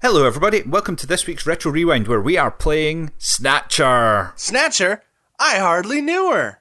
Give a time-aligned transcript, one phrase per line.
[0.00, 0.62] Hello, everybody.
[0.62, 4.32] Welcome to this week's Retro Rewind, where we are playing Snatcher.
[4.36, 5.02] Snatcher?
[5.40, 6.60] I hardly knew her.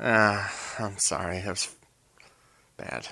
[0.00, 1.38] Ah, I'm sorry.
[1.38, 1.72] That was
[2.76, 3.06] bad.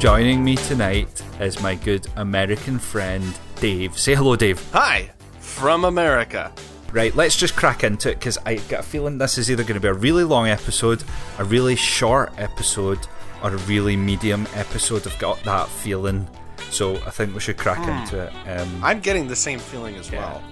[0.00, 3.98] Joining me tonight is my good American friend, Dave.
[3.98, 4.66] Say hello, Dave.
[4.72, 5.10] Hi,
[5.40, 6.50] from America.
[6.92, 9.74] Right, let's just crack into it because I get a feeling this is either going
[9.74, 11.02] to be a really long episode,
[11.38, 13.06] a really short episode,
[13.42, 15.06] or a really medium episode.
[15.06, 16.28] I've got that feeling.
[16.70, 18.32] So I think we should crack into it.
[18.46, 20.42] Um, I'm getting the same feeling as well.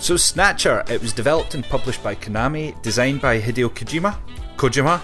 [0.00, 4.16] So Snatcher, it was developed and published by Konami, designed by Hideo Kojima,
[4.56, 5.02] Kojima,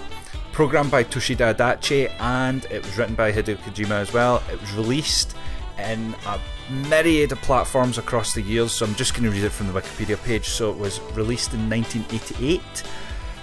[0.53, 4.43] programmed by Toshida Adachi, and it was written by Hideo Kojima as well.
[4.51, 5.37] It was released
[5.79, 9.51] in a myriad of platforms across the years, so I'm just going to read it
[9.51, 10.49] from the Wikipedia page.
[10.49, 12.61] So it was released in 1988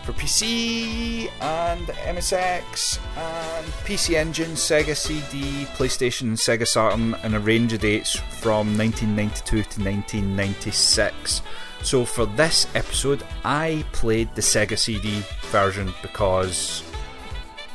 [0.04, 7.40] for PC and MSX and PC Engine, Sega CD, PlayStation, and Sega Saturn, and a
[7.40, 11.42] range of dates from 1992 to 1996.
[11.84, 16.84] So for this episode, I played the Sega CD version because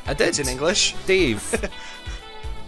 [0.06, 0.28] I did.
[0.28, 0.94] It's in English.
[1.06, 1.70] Dave.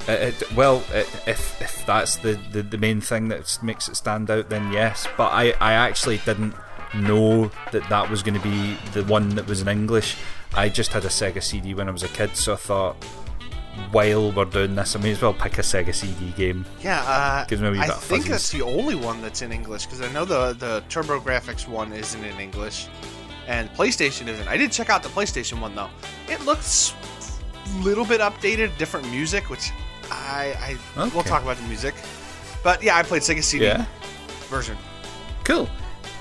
[0.09, 4.31] Uh, it, well, if if that's the, the, the main thing that makes it stand
[4.31, 5.07] out, then yes.
[5.17, 6.55] But I, I actually didn't
[6.95, 10.17] know that that was going to be the one that was in English.
[10.55, 12.97] I just had a Sega CD when I was a kid, so I thought,
[13.93, 16.65] while we're doing this, I may as well pick a Sega CD game.
[16.83, 18.31] Yeah, uh, Gives me a wee I bit think fuzzies.
[18.31, 22.25] that's the only one that's in English because I know the the TurboGrafx one isn't
[22.25, 22.89] in English,
[23.47, 24.49] and PlayStation isn't.
[24.49, 25.91] I did check out the PlayStation one though.
[26.29, 26.95] It looks
[27.77, 29.71] a little bit updated, different music, which
[30.11, 31.95] I I we'll talk about the music.
[32.63, 33.85] But yeah, I played Sega CD Yeah.
[34.49, 34.77] version.
[35.45, 35.69] Cool.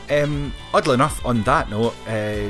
[0.10, 2.50] Um, oddly enough, on that note, uh,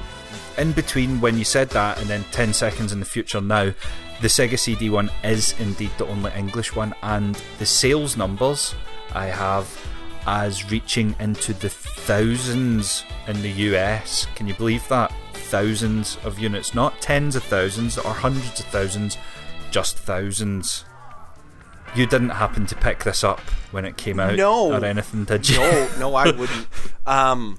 [0.57, 3.73] in between when you said that and then 10 seconds in the future now,
[4.21, 8.75] the Sega CD one is indeed the only English one, and the sales numbers
[9.13, 9.67] I have
[10.27, 14.27] as reaching into the thousands in the US.
[14.35, 15.11] Can you believe that?
[15.33, 19.17] Thousands of units, not tens of thousands or hundreds of thousands,
[19.71, 20.85] just thousands.
[21.95, 23.39] You didn't happen to pick this up
[23.71, 24.71] when it came out No.
[24.73, 25.57] or anything, did you?
[25.57, 26.67] No, no, I wouldn't.
[27.07, 27.57] Um,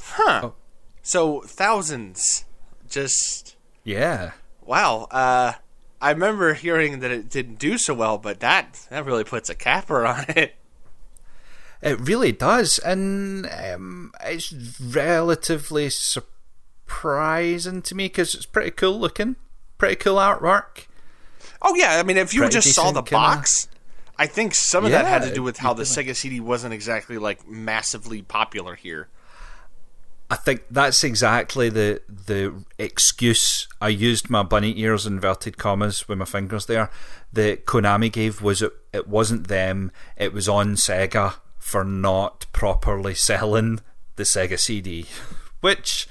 [0.00, 0.40] huh.
[0.44, 0.54] Oh.
[1.02, 2.44] So thousands,
[2.88, 4.32] just Yeah.
[4.64, 5.06] wow.
[5.10, 5.52] Uh,
[6.00, 9.54] I remember hearing that it didn't do so well, but that that really puts a
[9.54, 10.54] capper on it.
[11.82, 19.36] It really does, and um, it's relatively surprising to me because it's pretty cool looking,
[19.76, 20.86] pretty cool artwork.
[21.60, 23.68] Oh yeah, I mean, if you just saw the kinda- box,
[24.18, 25.84] I think some of that had to do with how the.
[25.84, 29.08] Sega CD wasn't exactly like massively popular here.
[30.30, 36.18] I think that's exactly the the excuse I used my bunny ears inverted commas with
[36.18, 36.90] my fingers there.
[37.32, 43.14] The Konami gave was it it wasn't them, it was on Sega for not properly
[43.14, 43.80] selling
[44.16, 45.06] the Sega CD,
[45.60, 46.06] which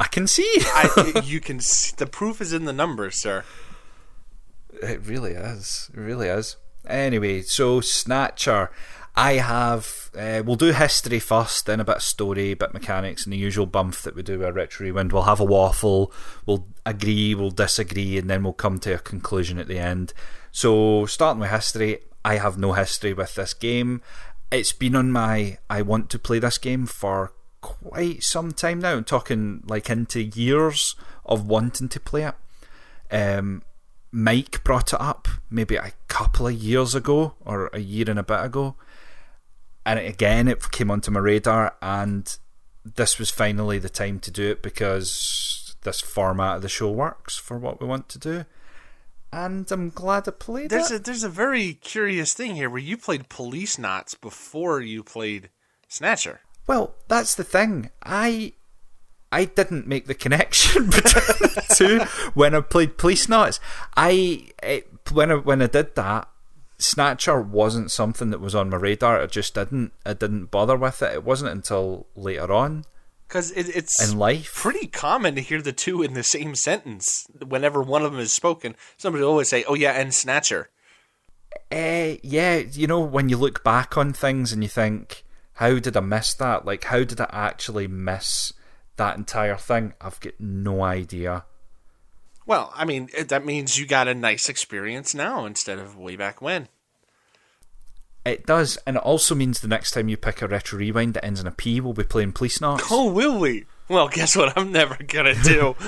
[0.00, 0.50] I can see.
[0.60, 3.44] I, you can see, the proof is in the numbers, sir.
[4.82, 5.90] It really is.
[5.94, 6.56] It really is.
[6.86, 8.70] Anyway, so Snatcher.
[9.16, 10.10] I have.
[10.16, 13.36] Uh, we'll do history first, then a bit of story, a bit mechanics, and the
[13.36, 15.12] usual bump that we do with Retro Rewind.
[15.12, 16.12] We'll have a waffle,
[16.46, 20.12] we'll agree, we'll disagree, and then we'll come to a conclusion at the end.
[20.52, 24.02] So, starting with history, I have no history with this game.
[24.50, 28.94] It's been on my I want to play this game for quite some time now.
[28.94, 32.34] I'm talking like into years of wanting to play it.
[33.14, 33.62] Um,
[34.12, 38.22] Mike brought it up maybe a couple of years ago or a year and a
[38.22, 38.74] bit ago.
[39.86, 42.36] And again, it came onto my radar, and
[42.84, 47.36] this was finally the time to do it because this format of the show works
[47.36, 48.44] for what we want to do.
[49.32, 51.00] And I'm glad I played There's it.
[51.00, 55.50] a there's a very curious thing here where you played Policenauts before you played
[55.88, 56.40] Snatcher.
[56.66, 57.90] Well, that's the thing.
[58.02, 58.54] I
[59.32, 62.00] I didn't make the connection between the two
[62.34, 63.60] when I played Policenauts.
[63.96, 66.28] I it, when I when I did that,
[66.78, 69.20] Snatcher wasn't something that was on my radar.
[69.20, 69.92] I just didn't.
[70.04, 71.14] I didn't bother with it.
[71.14, 72.84] It wasn't until later on
[73.28, 74.52] Because it, it's in life.
[74.54, 77.26] pretty common to hear the two in the same sentence.
[77.46, 80.70] Whenever one of them is spoken, somebody will always say, "Oh yeah," and Snatcher.
[81.72, 85.24] Uh, yeah, you know when you look back on things and you think,
[85.54, 86.64] how did I miss that?
[86.64, 88.52] Like, how did I actually miss
[88.96, 89.94] that entire thing?
[90.00, 91.44] I've got no idea.
[92.46, 96.16] Well, I mean, it, that means you got a nice experience now instead of way
[96.16, 96.68] back when.
[98.24, 101.24] It does, and it also means the next time you pick a retro rewind that
[101.24, 102.88] ends in a P, we'll be playing Policenauts.
[102.90, 103.64] Oh, will we?
[103.88, 104.56] Well, guess what?
[104.58, 105.74] I'm never gonna do.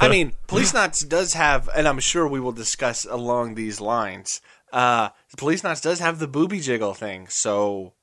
[0.00, 4.40] I mean, Policenauts does have, and I'm sure we will discuss along these lines.
[4.72, 7.94] Uh, Policenauts does have the booby jiggle thing, so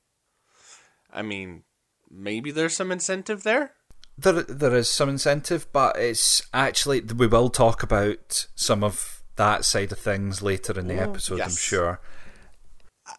[1.12, 1.64] I mean,
[2.10, 3.72] maybe there's some incentive there.
[4.18, 9.66] There, there is some incentive, but it's actually we will talk about some of that
[9.66, 11.42] side of things later in the episode.
[11.42, 12.00] I'm sure.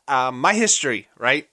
[0.08, 1.48] Uh, my history, right?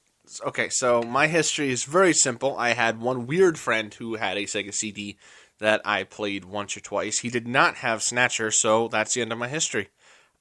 [0.46, 2.58] Okay, so my history is very simple.
[2.58, 5.18] I had one weird friend who had a Sega CD
[5.60, 7.20] that I played once or twice.
[7.20, 9.90] He did not have Snatcher, so that's the end of my history.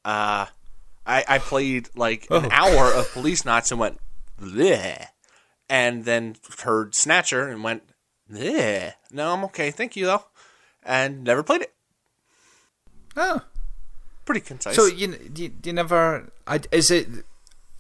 [0.05, 0.47] Uh,
[1.05, 2.49] I, I played like an Oh.
[2.51, 3.99] hour of Policenauts and went,
[4.41, 5.07] Bleh.
[5.73, 7.83] And then heard Snatcher and went,
[8.31, 8.93] Bleh.
[9.11, 10.25] no, I'm okay, thank you though,
[10.83, 11.73] and never played it.
[13.17, 13.41] Oh,
[14.27, 14.77] Pretty concise.
[14.77, 16.31] so you, you you never?
[16.47, 17.09] I, is it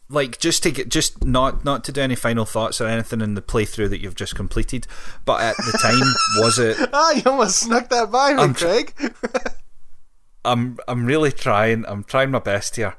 [0.08, 3.34] like just to get just not not to do any final thoughts or anything in
[3.34, 4.86] the playthrough that you've just completed?
[5.26, 6.00] But at the time,
[6.42, 6.78] was it?
[6.94, 8.94] ah, you almost snuck that by me, I'm Craig.
[10.46, 11.84] I'm I'm really trying.
[11.86, 12.96] I'm trying my best here.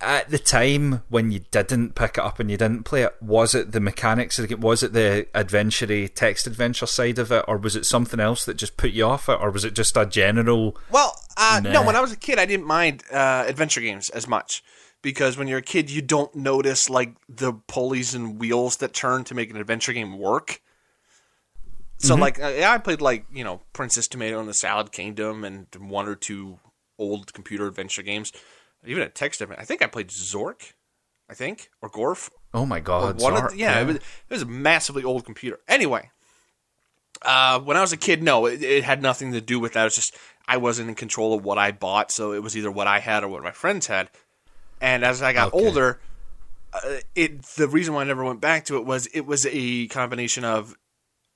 [0.00, 3.54] At the time when you didn't pick it up and you didn't play it, was
[3.54, 4.38] it the mechanics?
[4.38, 4.60] of the game?
[4.60, 8.54] Was it the adventure text adventure side of it, or was it something else that
[8.54, 10.76] just put you off it, or was it just a general?
[10.90, 11.82] Well, uh, no.
[11.82, 14.62] When I was a kid, I didn't mind uh, adventure games as much
[15.02, 19.24] because when you're a kid, you don't notice like the pulleys and wheels that turn
[19.24, 20.60] to make an adventure game work.
[22.00, 25.66] So, like, uh, I played like you know Princess Tomato and the Salad Kingdom and
[25.78, 26.60] one or two
[26.98, 28.32] old computer adventure games,
[28.86, 29.42] even a text.
[29.42, 30.72] I think I played Zork,
[31.28, 32.30] I think, or Gorf.
[32.54, 33.20] Oh my god!
[33.20, 35.60] one of the- yeah, It, was, it was a massively old computer.
[35.68, 36.10] Anyway,
[37.22, 39.82] uh, when I was a kid, no, it, it had nothing to do with that.
[39.82, 40.16] It was just
[40.46, 43.22] I wasn't in control of what I bought, so it was either what I had
[43.24, 44.08] or what my friends had.
[44.80, 45.66] And as I got Okay.
[45.66, 46.00] older,
[46.72, 49.88] uh, it the reason why I never went back to it was it was a
[49.88, 50.74] combination of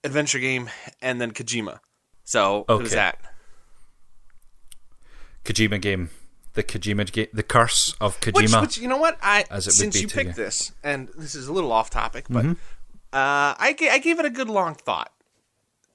[0.04, 0.70] adventure game
[1.02, 1.80] and then Kojima.
[2.24, 3.18] So it was that.
[5.44, 6.08] Kojima game,
[6.54, 8.34] the Kojima the curse of Kojima.
[8.34, 10.30] which which, you know what I As it would since be you picked you.
[10.32, 10.40] Mm-hmm.
[10.42, 12.54] this, and this is a little off topic, but uh,
[13.12, 15.12] I I gave it a good long thought,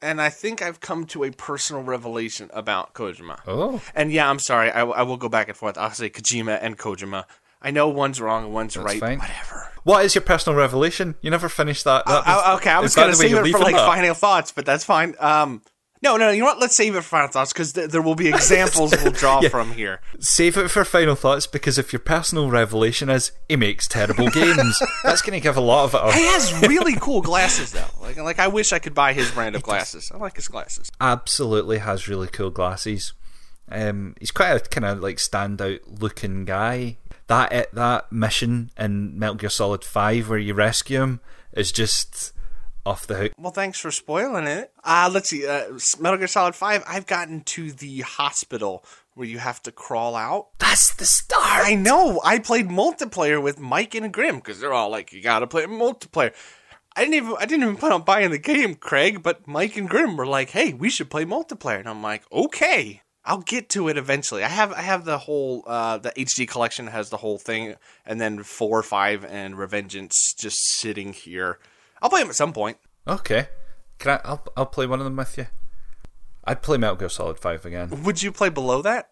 [0.01, 3.39] and I think I've come to a personal revelation about Kojima.
[3.47, 5.77] oh, And yeah, I'm sorry, I, I will go back and forth.
[5.77, 7.25] I'll say Kojima and Kojima.
[7.61, 8.99] I know one's wrong and one's right.
[8.99, 9.17] fine.
[9.17, 9.71] Whatever.
[9.83, 11.15] what is your personal revelation?
[11.21, 12.05] You never finished that.
[12.05, 13.75] that I- I- okay, I was going to the way save you're it for like
[13.75, 13.87] that?
[13.87, 15.15] final thoughts, but that's fine.
[15.19, 15.63] Um,
[16.03, 16.59] no, no, you know what?
[16.59, 19.49] Let's save it for final thoughts because th- there will be examples we'll draw Yeah.
[19.49, 19.99] from here.
[20.19, 24.79] Save it for final thoughts because if your personal revelation is he makes terrible games,
[25.03, 26.01] that's going to give a lot of it.
[26.01, 26.13] Up.
[26.13, 27.85] He has really cool glasses though.
[28.01, 30.11] Like, like I wish I could buy his brand of glasses.
[30.13, 30.91] I like his glasses.
[31.01, 33.13] Absolutely has really cool glasses.
[33.69, 36.97] Um, he's quite a kind of like standout looking guy.
[37.27, 41.19] That eh, that mission in Metal Gear Solid Five where you rescue him
[41.51, 42.31] is just
[42.87, 43.33] off the hook.
[43.37, 44.71] Well, thanks for spoiling it.
[44.83, 45.45] Uh, let's see.
[45.45, 50.15] Uh, Metal Gear Solid 5, I've gotten to the hospital where you have to crawl
[50.15, 50.47] out.
[50.59, 51.65] That's the start.
[51.65, 52.21] I know.
[52.23, 55.65] I played multiplayer with Mike and Grim because they're all like, you got to play
[55.65, 56.33] multiplayer.
[56.95, 59.87] I didn't even I didn't even plan on buying the game, Craig, but Mike and
[59.87, 63.87] Grim were like, "Hey, we should play multiplayer." And I'm like, "Okay, I'll get to
[63.87, 67.37] it eventually." I have I have the whole uh, the HD collection has the whole
[67.37, 71.59] thing, and then four, five, and Revengeance just sitting here.
[72.01, 72.77] I'll play them at some point.
[73.07, 73.47] Okay,
[73.99, 74.21] can I?
[74.25, 75.47] I'll I'll play one of them with you.
[76.43, 78.03] I'd play Metal Gear Solid Five again.
[78.03, 79.09] Would you play below that?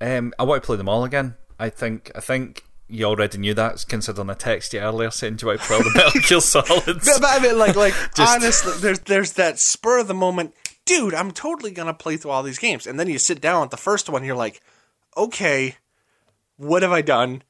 [0.00, 1.36] Um, I want to play them all again.
[1.58, 5.46] I think I think you already knew that, considering I texted you earlier saying do
[5.46, 7.06] you to play all the Metal Gear Solids?
[7.06, 10.54] No, but I mean, like, like Just- honestly, there's there's that spur of the moment,
[10.84, 11.14] dude.
[11.14, 13.76] I'm totally gonna play through all these games, and then you sit down at the
[13.76, 14.60] first one, you're like,
[15.16, 15.76] okay,
[16.56, 17.42] what have I done?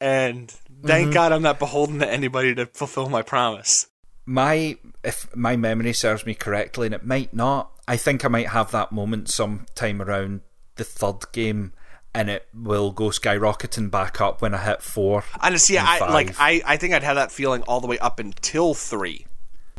[0.00, 0.52] And
[0.84, 1.12] thank Mm-hmm.
[1.14, 3.86] God I'm not beholden to anybody to fulfill my promise.
[4.26, 8.48] my if my memory serves me correctly, and it might not, I think I might
[8.50, 10.42] have that moment sometime around
[10.76, 11.72] the third game,
[12.14, 15.24] and it will go skyrocketing back up when I hit four.
[15.42, 16.10] And see, and I five.
[16.10, 19.26] like I I think I'd have that feeling all the way up until three.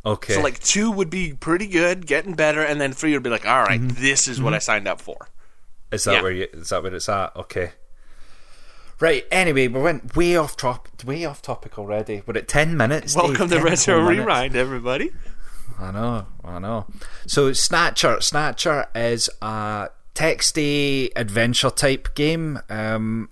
[0.05, 3.29] Okay, So like two would be pretty good, getting better, and then three would be
[3.29, 4.01] like, all right, Mm-hmm.
[4.03, 5.29] this is what I signed up for.
[5.93, 6.22] is that yeah.
[6.22, 7.33] where you, is that where it's at?
[7.38, 7.72] Okay.
[9.00, 9.26] Right.
[9.32, 12.22] Anyway, we went way off top, way off topic already.
[12.26, 13.16] We're at ten minutes.
[13.16, 14.02] Dave, Welcome to Retro.
[14.06, 15.12] Rewind, everybody.
[15.80, 16.86] I know, I know.
[17.26, 23.30] So Snatcher, Snatcher is a texty adventure type game, um,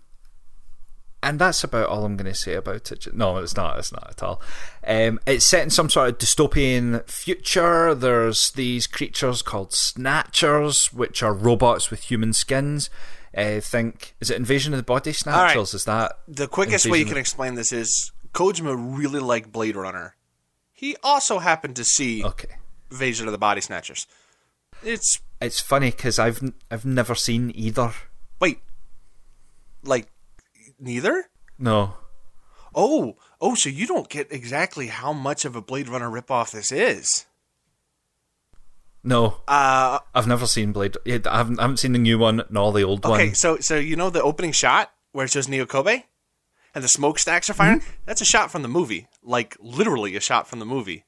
[1.21, 3.13] and that's about all I'm going to say about it.
[3.13, 3.77] No, it's not.
[3.77, 4.41] It's not at all.
[4.85, 7.93] Um, it's set in some sort of dystopian future.
[7.93, 12.89] There's these creatures called Snatchers, which are robots with human skins.
[13.35, 15.73] I think is it Invasion of the Body Snatchers?
[15.73, 20.15] Is that The quickest way you can explain this is Kojima really liked Blade Runner.
[20.73, 22.55] He also happened to see okay?
[22.89, 24.07] Invasion of the Body Snatchers.
[24.83, 27.93] It's It's funny because I've I've never seen either.
[28.39, 28.59] wait,
[29.83, 30.07] like
[30.79, 31.29] neither.
[31.57, 31.95] No,
[32.73, 36.71] Oh, oh, so you don't get exactly how much of a Blade Runner ripoff this
[36.71, 37.25] is.
[39.03, 40.97] No, Uh, I've never seen Blade.
[41.07, 43.21] I haven't, I haven't seen the new one nor the old okay, one.
[43.21, 46.03] Okay, so so you know the opening shot where it shows Neo Kobe
[46.75, 47.81] and the smokestacks are firing?
[48.05, 51.05] That's a shot from the movie, like literally a shot from the movie.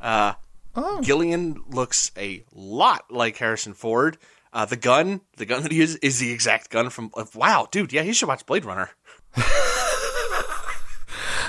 [0.00, 0.34] Uh,
[0.78, 1.00] Oh.
[1.00, 4.18] Gillian looks a lot like Harrison Ford.
[4.52, 7.10] Uh, the gun, the gun that he uses, is the exact gun from.
[7.14, 8.90] Uh, wow, dude, yeah, you should watch Blade Runner.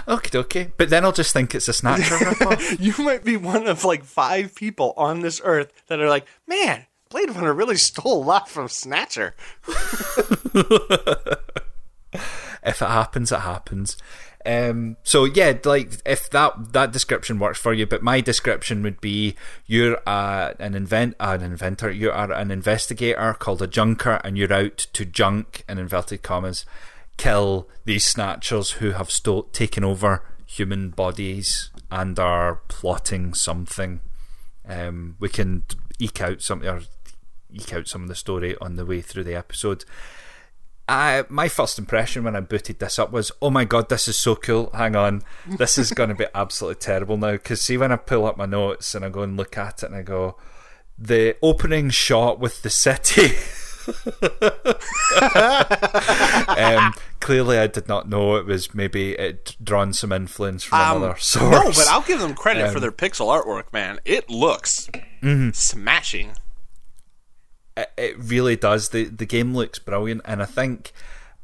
[0.08, 0.72] Okay, okay.
[0.78, 2.80] But then I'll just think it's a Snatcher ripoff.
[2.80, 6.86] You might be one of like five people on this earth that are like, man,
[7.10, 9.36] Blade Runner really stole a lot from Snatcher.
[12.64, 13.98] if it happens, it happens.
[14.46, 19.02] Um, so yeah, like if that that description works for you, but my description would
[19.02, 19.36] be
[19.66, 24.54] you're uh, an invent an inventor, you are an investigator called a junker, and you're
[24.54, 26.66] out to junk in inverted commas
[27.18, 34.02] kill these snatchers who have sto- taken over human bodies and are plotting something.
[34.68, 35.64] Um, we can
[36.00, 36.82] eke out some or
[37.52, 39.86] eke out some of the story on the way through the episode.
[40.90, 44.16] I, my first impression when I booted this up was, oh my god, this is
[44.16, 44.70] so cool.
[44.74, 47.34] Hang on, this is going to be absolutely terrible now.
[47.34, 49.88] Because see, when I pull up my notes and I go and look at it
[49.88, 50.38] and I go,
[50.98, 53.36] the opening shot with the city.
[56.58, 60.98] um, clearly, I did not know it was maybe it drawn some influence from Um,
[61.04, 61.52] another source.
[61.52, 64.00] No, but I'll give them credit for Um, their pixel artwork, man.
[64.06, 64.90] It looks
[65.22, 65.52] Mm-hmm.
[65.52, 66.34] smashing.
[67.76, 68.90] it, it really does.
[68.90, 70.92] the The game looks brilliant, and I think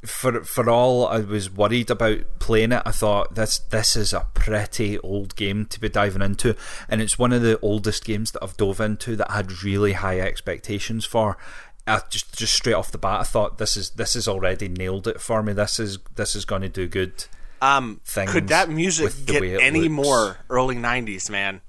[0.05, 4.27] for for all I was worried about playing it, I thought this this is a
[4.33, 6.55] pretty old game to be diving into,
[6.89, 9.93] and it's one of the oldest games that I've dove into that I had really
[9.93, 11.37] high expectations for.
[11.85, 15.07] I just just straight off the bat, I thought this is this has already nailed
[15.07, 15.53] it for me.
[15.53, 17.25] This is this is going to do good.
[17.61, 20.07] Um, Things could that music get any looks.
[20.07, 21.61] more early '90s, man?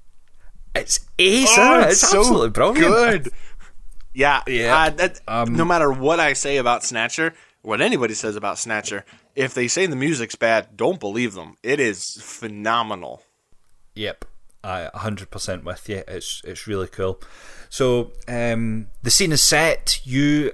[0.73, 1.49] It's ace.
[1.57, 1.91] Oh, it?
[1.91, 2.85] it's absolutely brilliant.
[3.23, 3.33] good.
[4.13, 4.77] Yeah, Yeah.
[4.77, 9.03] uh, that, Um, no matter what I say about Snatcher, what anybody says about Snatcher,
[9.35, 11.55] if they say the music's bad, don't believe them.
[11.63, 13.23] It is phenomenal.
[13.95, 14.25] Yep,
[14.63, 16.03] I 100% with you.
[16.07, 17.21] It's it's really cool.
[17.75, 19.99] So um, the scene is set.
[20.05, 20.53] You,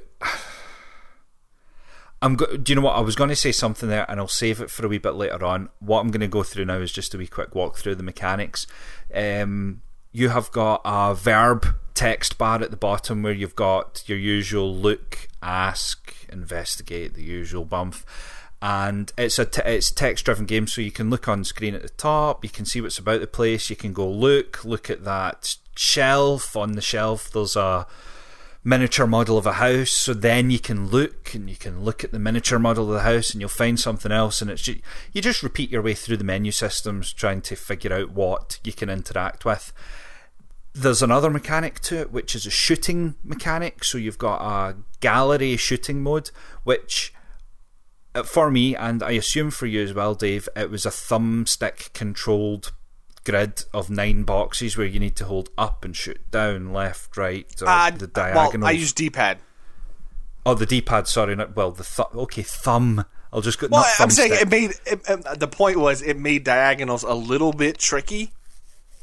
[2.19, 2.35] I'm.
[2.35, 2.95] Go- Do you know what?
[2.95, 5.13] I was going to say something there, and I'll save it for a wee bit
[5.13, 5.69] later on.
[5.77, 8.01] What I'm going to go through now is just a wee quick walk through the
[8.01, 8.65] mechanics.
[9.13, 14.17] Um, you have got a verb text bar at the bottom where you've got your
[14.17, 17.97] usual look, ask, investigate, the usual bump
[18.61, 21.81] and it's a t- it's text driven game so you can look on screen at
[21.81, 25.03] the top you can see what's about the place you can go look look at
[25.03, 27.87] that shelf on the shelf there's a
[28.63, 32.11] miniature model of a house so then you can look and you can look at
[32.11, 35.21] the miniature model of the house and you'll find something else and it's ju- you
[35.21, 38.89] just repeat your way through the menu systems trying to figure out what you can
[38.89, 39.73] interact with
[40.73, 43.83] there's another mechanic to it, which is a shooting mechanic.
[43.83, 46.31] So you've got a gallery shooting mode,
[46.63, 47.13] which
[48.25, 52.71] for me, and I assume for you as well, Dave, it was a thumbstick controlled
[53.23, 57.45] grid of nine boxes where you need to hold up and shoot down, left, right,
[57.61, 58.51] or Uh, the well.
[58.65, 59.37] I use D-pad.
[60.45, 61.07] oh, the D-pad.
[61.07, 61.71] Sorry, not well.
[61.71, 63.05] The th- okay thumb.
[63.31, 63.67] I'll just go.
[63.71, 67.53] Well, I'm saying it made it, uh, the point was it made diagonals a little
[67.53, 68.33] bit tricky,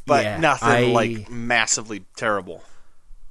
[0.04, 2.62] but Yeah, nothing I- like massively terrible.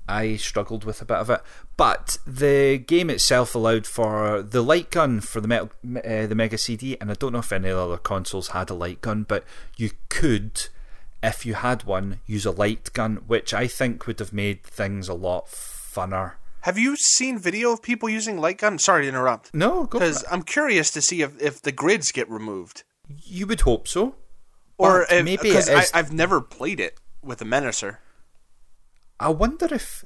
[0.08, 1.42] I struggled with a bit of it,
[1.76, 6.58] but the game itself allowed for the light gun for the metal, uh, the Mega
[6.58, 9.44] CD, and I don't know if any other consoles had a light gun, but
[9.76, 10.68] you could,
[11.22, 15.10] if you had one, use a light gun, which I think would have made things
[15.10, 16.34] a lot funner.
[16.62, 18.78] Have you seen video of people using light gun?
[18.80, 19.54] Sorry to interrupt.
[19.54, 20.26] No, Because.
[20.30, 22.84] I'm curious to see if, if the grids get removed.
[23.08, 24.16] You would hope so,
[24.78, 27.98] Or if, maybe because I've never played it with a Menacer.
[29.20, 30.06] I wonder if,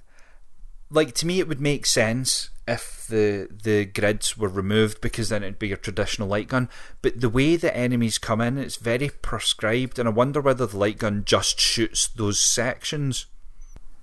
[0.89, 5.43] like, to me, it would make sense if the the grids were removed because then
[5.43, 6.69] it'd be your traditional light gun.
[7.01, 10.77] But the way the enemies come in, it's very prescribed, and I wonder whether the
[10.77, 13.25] light gun just shoots those sections.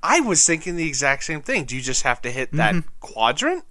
[0.02, 1.64] I was thinking the exact same thing.
[1.64, 3.64] Do you just have to hit that quadrant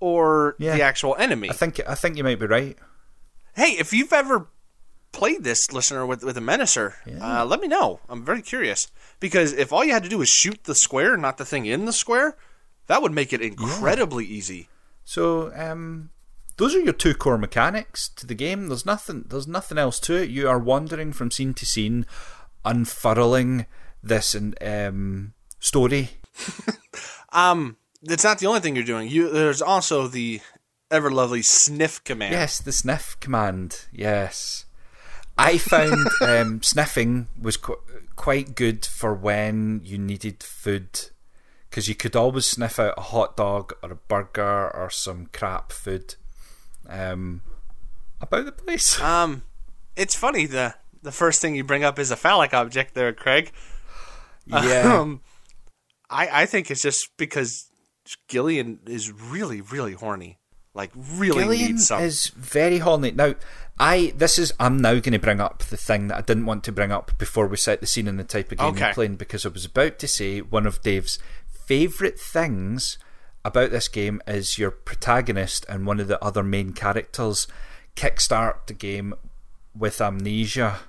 [0.00, 0.62] or Mm-hmm.
[0.64, 0.76] Yeah.
[0.76, 1.50] the actual enemy?
[1.50, 2.76] I think I think you might be right.
[3.54, 4.48] hey, if you've ever
[5.12, 8.00] played this, listener, with with a Menacer, uh, let me know.
[8.08, 8.88] I'm very curious
[9.20, 11.84] because if all you had to do was shoot the square, not the thing in
[11.84, 12.36] the square,
[12.86, 14.68] that would make it incredibly easy.
[15.04, 16.10] So, um,
[16.56, 18.68] those are your two core mechanics to the game.
[18.68, 19.24] There's nothing.
[19.28, 20.30] There's nothing else to it.
[20.30, 22.06] You are wandering from scene to scene,
[22.64, 23.66] unfurling
[24.02, 26.10] this um, story.
[27.32, 29.08] Um, it's not the only thing you're doing.
[29.08, 30.40] You there's also the
[30.90, 32.34] ever lovely sniff command.
[32.34, 33.86] Yes, the sniff command.
[33.90, 34.66] Yes.
[35.38, 37.80] I found um, sniffing was qu-
[38.16, 41.10] quite good for when you needed food
[41.70, 45.72] because you could always sniff out a hot dog or a burger or some crap
[45.72, 46.16] food
[46.88, 47.42] um,
[48.20, 49.00] about the place.
[49.02, 49.42] Um,
[49.96, 53.50] it's funny the the first thing you bring up is a phallic object there, Craig.
[54.46, 54.98] yeah.
[54.98, 55.20] Um,
[56.10, 57.70] I I think it's just because
[58.28, 60.38] Gillian is really really horny,
[60.74, 62.02] like really Gillian needs some.
[62.02, 63.10] is very horny.
[63.12, 63.34] Now,
[63.78, 66.62] I this is I'm now going to bring up the thing that I didn't want
[66.64, 68.86] to bring up before we set the scene and the type of game Okay.
[68.88, 71.18] we're playing because I was about to say one of Dave's
[71.66, 72.98] favourite things
[73.44, 77.48] about this game is your protagonist and one of the other main characters
[77.96, 79.14] kickstart the game
[79.76, 80.80] with amnesia.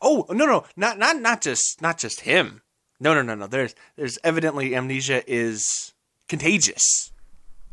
[0.00, 2.62] Oh no no not not not just not just him.
[3.00, 3.46] No no no no.
[3.46, 5.92] There's there's evidently amnesia is
[6.28, 7.10] contagious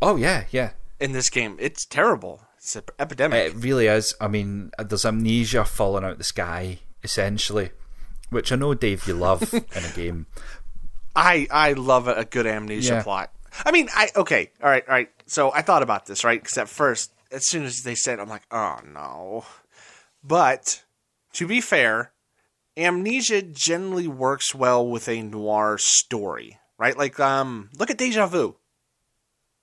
[0.02, 0.72] Oh yeah, yeah.
[1.00, 1.56] in this game.
[1.60, 2.42] It's terrible.
[2.70, 3.48] It's an epidemic.
[3.48, 4.14] It really is.
[4.22, 7.72] I mean, there's amnesia falling out the sky essentially,
[8.30, 10.28] which I know Dave you love in a game.
[11.16, 13.02] I I love a, good amnesia Yeah.
[13.04, 13.34] plot.
[13.66, 15.10] I mean, I okay, all right, all right.
[15.26, 16.40] So I thought about this, right?
[16.40, 19.46] Because at first, as soon as they said, I'm like, oh no.
[20.24, 20.84] But
[21.34, 22.12] to be fair,
[22.78, 26.96] amnesia generally works well with a noir story, right?
[26.96, 28.58] Like, um, look at Deja Vu,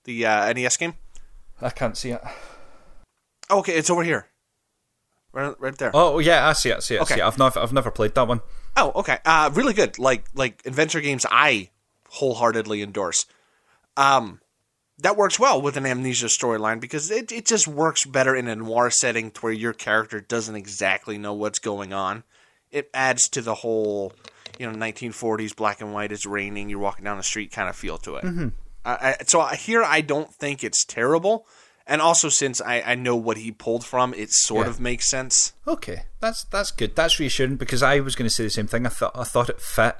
[0.03, 0.95] the uh, NES game.
[1.61, 2.21] I can't see it.
[3.49, 4.27] Okay, it's over here,
[5.31, 5.91] right, right there.
[5.93, 6.77] Oh yeah, I see it.
[6.77, 6.99] I see it.
[6.99, 7.15] I Okay.
[7.15, 7.23] see it.
[7.23, 8.41] I've never, I've never played that one.
[8.75, 9.19] Oh, okay.
[9.25, 9.97] Uh, really good.
[9.99, 11.69] Like like adventure games, I
[12.09, 13.25] wholeheartedly endorse.
[13.95, 14.41] Um,
[14.99, 18.55] that works well with an amnesia storyline because it it just works better in a
[18.55, 22.23] noir setting to where your character doesn't exactly know what's going on.
[22.69, 24.11] It adds to the whole,
[24.59, 26.11] you know, 1940s black and white.
[26.11, 26.69] It's raining.
[26.69, 28.25] You're walking down the street kind of feel to it.
[28.25, 28.47] Mm-hmm.
[28.83, 31.47] I, I, so here, I don't think it's terrible.
[31.89, 34.71] And also, since I, I know what he pulled from, it sort Yeah.
[34.71, 35.53] of makes sense.
[35.65, 36.95] Okay, that's that's good.
[36.95, 38.85] That's reassuring because I was going to say the same thing.
[38.85, 39.95] I thought I thought it fit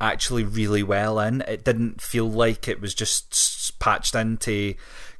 [0.00, 1.40] actually really well in.
[1.42, 4.74] It didn't feel like it was just patched in to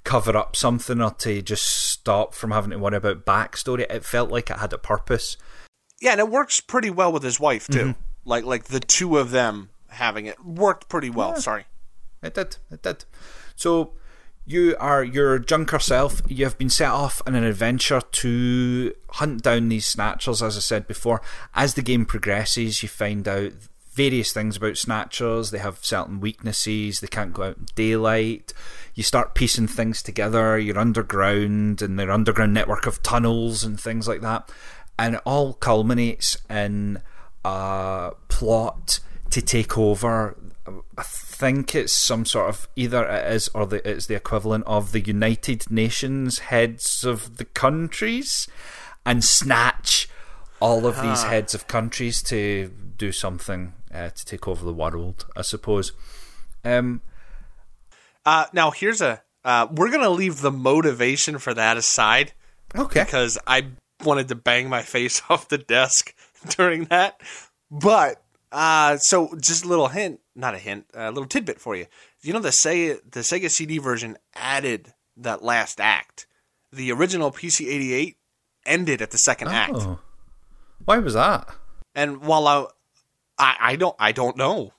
[0.05, 3.87] cover up something or to just stop from having to worry about backstory.
[3.91, 5.37] It felt like it had a purpose.
[6.01, 7.79] Yeah, and it works pretty well with his wife too.
[7.79, 8.01] Mm-hmm.
[8.25, 11.35] Like like the two of them having it worked pretty well.
[11.41, 11.65] Sorry.
[12.23, 12.57] It did.
[12.71, 13.05] It did.
[13.57, 13.95] So
[14.47, 16.21] you are your junker self.
[16.29, 20.43] You have been set off on an adventure to hunt down these snatchers.
[20.43, 21.23] As I said before,
[21.55, 23.53] as the game progresses, you find out
[23.93, 25.51] various things about snatchers.
[25.51, 27.01] They have certain weaknesses.
[27.01, 28.53] They can't go out in daylight.
[28.95, 30.59] You start piecing things together.
[30.59, 34.51] You're underground, and their underground network of tunnels and things like that.
[34.99, 37.01] And it all culminates in
[37.45, 40.37] a plot to take over.
[40.67, 44.93] I think it's some sort of either it is or the, it's the equivalent of
[44.93, 48.49] the United Nations heads of the countries,
[49.05, 50.09] and snatch
[50.61, 55.27] all of these heads of countries to do something uh, to take over the world.
[55.37, 55.93] I suppose.
[56.65, 57.03] Um,
[58.25, 59.23] Uh, now here's a.
[59.45, 62.33] Uh, we're gonna leave the motivation for that aside
[62.75, 63.05] okay.
[63.05, 63.67] because I
[64.03, 66.15] wanted to bang my face off the desk
[66.57, 67.21] during that.
[67.71, 68.24] But
[68.55, 71.87] uh, so just a little hint, not a hint, a little tidbit for you.
[72.23, 76.27] You know the Sega the Sega CD version added that last act.
[76.73, 78.15] The original PC88
[78.65, 79.75] ended at the second act.
[79.75, 79.99] Oh,
[80.85, 81.53] why was that?
[81.97, 82.67] And while I,
[83.39, 84.73] I, I don't, I don't know.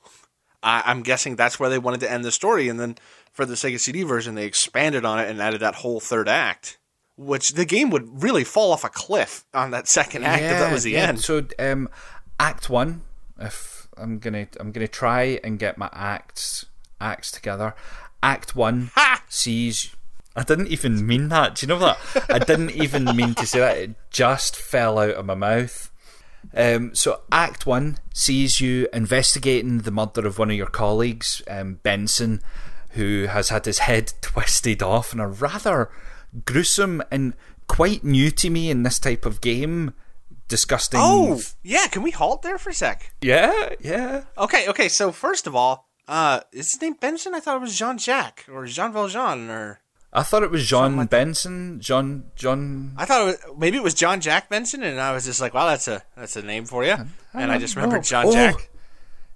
[0.63, 2.95] I, I'm guessing that's where they wanted to end the story, and then
[3.33, 6.77] for the Sega CD version, they expanded on it and added that whole third act,
[7.17, 10.71] which the game would really fall off a cliff on that second act if that
[10.71, 11.07] was the yeah.
[11.07, 11.19] end.
[11.19, 11.89] So, um,
[12.39, 13.01] Act One.
[13.39, 16.65] If I'm gonna, I'm gonna try and get my acts
[17.00, 17.76] acts together.
[18.24, 19.24] Act One Ha!
[19.30, 19.95] sees.
[20.36, 21.56] I didn't even mean that.
[21.56, 21.98] Do you know that?
[22.30, 23.78] I didn't even mean to say that.
[23.78, 25.91] It just fell out of my mouth.
[26.54, 31.76] Um, so, Act One sees you investigating the murder of one of your colleagues, um,
[31.84, 32.41] Benson,
[32.91, 35.89] who has had his head twisted off in a rather
[36.45, 37.34] gruesome and
[37.67, 39.93] quite new to me in this type of game.
[40.47, 40.99] Disgusting.
[41.01, 41.88] Oh, yeah.
[41.88, 43.13] Can we halt there for a sec?
[43.21, 44.23] yeah, yeah.
[44.38, 44.88] Okay, okay.
[44.89, 47.34] So first of all, uh, is his name Benson?
[47.34, 49.81] I thought it was Jean Jacques or Jean Valjean, or
[50.13, 51.79] I thought it was John Benson.
[51.81, 52.93] John John.
[52.95, 55.53] I thought it was, maybe it was John Jack Benson, and I was just like,
[55.55, 56.95] wow, that's a that's a name for you.
[57.34, 58.03] And I just remembered.
[58.03, 58.69] John Oh, Jack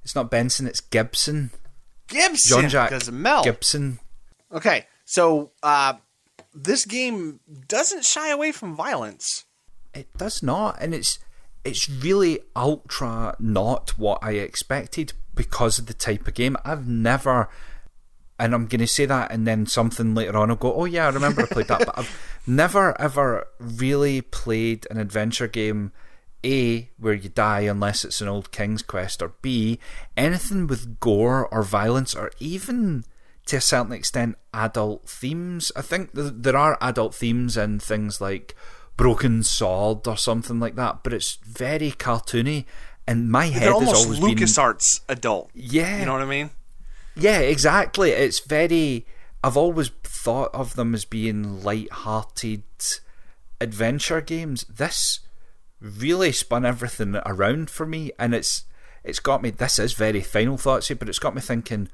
[0.03, 0.67] It's not Benson.
[0.67, 1.49] It's Gibson.
[2.07, 2.61] Gibson.
[2.61, 3.43] John Jack because Mel.
[3.43, 3.99] Gibson.
[4.51, 5.93] Okay, so uh,
[6.53, 9.45] this game doesn't shy away from violence.
[9.93, 11.19] It does not, and it's
[11.63, 16.55] it's really ultra not what I expected because of the type of game.
[16.63, 17.49] I've never,
[18.37, 21.07] and I'm going to say that, and then something later on I'll go, oh yeah,
[21.07, 25.91] I remember I played that, but I've never ever really played an adventure game.
[26.45, 29.77] A, where you die unless it's an old King's Quest, or B,
[30.15, 33.03] anything with gore or violence, or even
[33.47, 35.71] to a certain extent adult themes.
[35.75, 38.55] I think th- there are adult themes in things like
[38.99, 42.65] Broken Sword or something like that, but it's very cartoony.
[43.07, 45.49] And my head They're has almost always LucasArts adult.
[45.55, 46.01] Yeah.
[46.01, 46.49] You know what I mean?
[47.15, 48.11] Yeah, exactly.
[48.11, 49.07] It's very.
[49.41, 52.63] I've always thought of them as being light-hearted
[53.61, 54.65] adventure games.
[54.69, 55.21] This
[55.79, 58.65] really spun everything around for me, and it's
[59.05, 59.49] it's got me.
[59.49, 61.87] This is very final thoughts here, but it's got me thinking.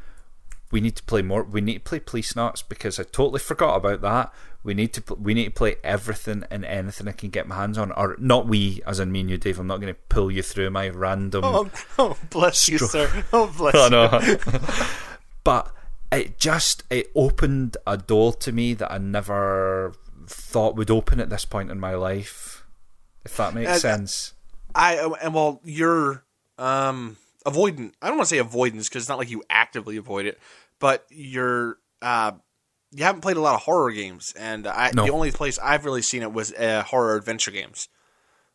[0.72, 1.44] We need to play more.
[1.44, 4.34] We need to play Policenauts because I totally forgot about that.
[4.64, 7.78] We need to we need to play everything and anything I can get my hands
[7.78, 9.60] on, or not we, as in me and you, Dave.
[9.60, 11.44] I'm not going to pull you through my random.
[11.46, 13.24] Oh, oh bless you, sir.
[13.32, 13.90] Oh, bless I you.
[13.92, 14.38] know.
[15.44, 15.72] but
[16.12, 19.94] it just it opened a door to me that I never
[20.28, 22.66] thought would open at this point in my life.
[23.24, 24.34] If that makes Uh, sense.
[24.74, 26.24] I and well, you're
[26.58, 27.94] um avoidant.
[28.02, 30.40] I don't want to say avoidance because it's not like you actively avoid it,
[30.80, 32.32] but you're uh
[32.92, 35.06] you haven't played a lot of horror games, and I No.
[35.06, 37.88] the only place I've really seen it was uh, horror adventure games,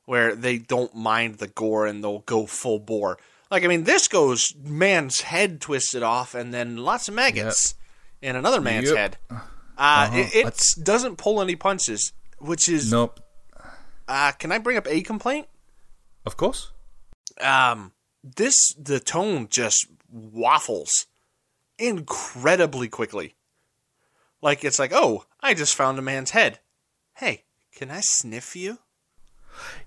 [0.06, 3.18] where they don't mind the gore and they'll go full bore.
[3.50, 7.74] Like I mean, this goes man's head twisted off, and then lots of maggots
[8.22, 8.96] in another man's Yep.
[8.96, 9.16] head.
[9.30, 9.40] Uh,
[9.76, 10.16] Uh-huh.
[10.34, 12.90] It, it doesn't pull any punches, which is.
[12.90, 13.20] Nope.
[14.08, 15.48] Uh, can I bring up a complaint?
[16.26, 16.70] Of course.
[17.40, 21.06] um this the tone just waffles
[21.78, 23.34] incredibly quickly.
[24.42, 26.58] Like it's like oh i just found a man's head.
[27.14, 28.78] Hey can i sniff you?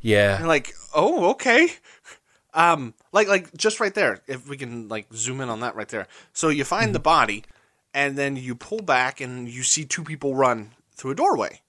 [0.01, 0.37] Yeah.
[0.37, 1.69] and like oh okay.
[2.53, 5.87] Um like like just right there if we can like zoom in on that right
[5.87, 6.07] there.
[6.33, 7.43] So you find the body
[7.93, 11.61] and then you pull back and you see two people run through a doorway.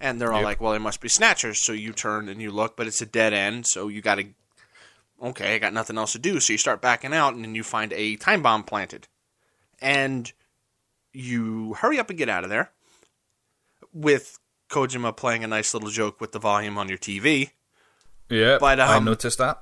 [0.00, 0.44] And they're all Yep.
[0.44, 1.64] like well they must be snatchers.
[1.64, 3.66] So you turn and you look but it's a dead end.
[3.66, 4.26] So you got to
[5.22, 7.62] okay i got nothing else to do so you start backing out and then you
[7.62, 9.06] find a time bomb planted
[9.80, 10.32] and
[11.12, 12.70] you hurry up and get out of there
[13.92, 17.50] with kojima playing a nice little joke with the volume on your tv
[18.28, 18.58] Yeah.
[18.60, 19.60] But, I um, noticed that.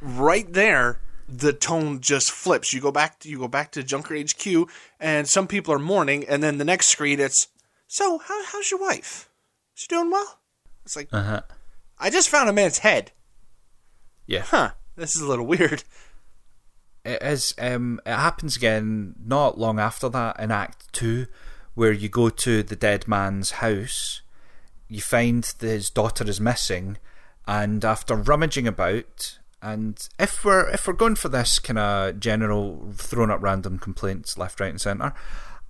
[0.00, 4.14] right there the tone just flips you go back to you go back to junker
[4.16, 7.46] hq and some people are mourning and then the next screen it's
[7.86, 9.28] so how, how's your wife
[9.74, 10.40] she doing well
[10.84, 11.40] it's like Uh huh.
[11.98, 13.12] i just found a man's head
[14.30, 14.42] Yeah.
[14.46, 15.84] huh this is a little weird
[17.04, 17.54] It is.
[17.58, 21.26] Um, it happens again not long after that in Act Two,
[21.74, 24.20] where you go to the dead man's house,
[24.88, 26.98] you find that his daughter is missing,
[27.46, 32.92] and after rummaging about, and if we're if we're going for this kind of general
[32.94, 35.14] throwing up random complaints left, right, and centre.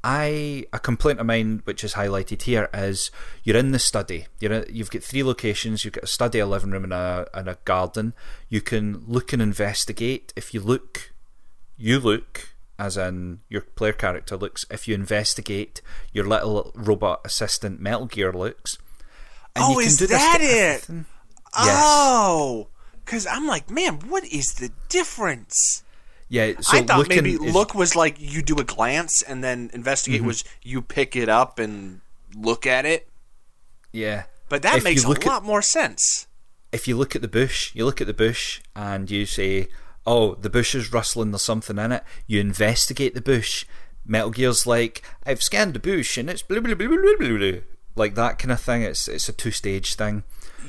[0.03, 3.11] I a complaint of mine, which is highlighted here, is
[3.45, 4.27] you're in the study.
[4.41, 5.85] You're in, you've got three locations.
[5.85, 8.15] You've got a study, a living room, and a and a garden.
[8.49, 10.33] You can look and investigate.
[10.37, 11.13] If you look,
[11.77, 14.65] you look, as in your player character looks.
[14.71, 15.83] If you investigate,
[16.13, 18.79] your little robot assistant Metal Gear looks.
[19.55, 20.87] And Oh, you can is do that it?
[20.89, 20.91] Yes.
[21.57, 22.69] oh
[23.05, 25.83] because i'm like man what is the difference
[26.31, 26.53] Yeah.
[26.61, 30.21] So i thought maybe is- look was like you do a glance and then investigate
[30.21, 30.29] mm-hmm.
[30.29, 32.01] was you pick it up and
[32.35, 33.09] look at it
[33.93, 34.25] Yeah.
[34.49, 36.27] but that If makes a look at- lot more sense
[36.73, 39.66] if you look at the bush, you look at the bush and you say,
[40.07, 41.33] "Oh, the bush is rustling.
[41.33, 43.64] There's something in it." You investigate the bush.
[44.07, 47.61] Metal Gear's like, "I've scanned the bush and it's blah blah blah blah blah," blah."
[47.97, 48.83] like that kind of thing.
[48.83, 50.23] It's it's a two stage thing.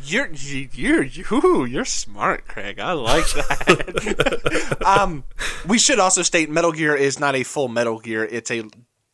[0.04, 2.80] You're you're you you're smart, Craig.
[2.80, 4.78] I like that.
[4.86, 5.24] um,
[5.68, 8.26] we should also state Metal Gear is not a full Metal Gear.
[8.26, 8.64] It's a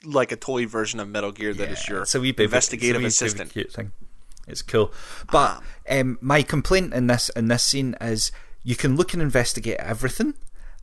[0.06, 3.26] like a toy version of Metal Gear that is your wee bit investigative it's a
[3.26, 3.52] wee bit of a assistant.
[3.52, 3.92] cute thing.
[4.48, 4.94] It's cool,
[5.30, 8.32] but um, my complaint in this in this scene is
[8.64, 10.36] you can look and investigate everything,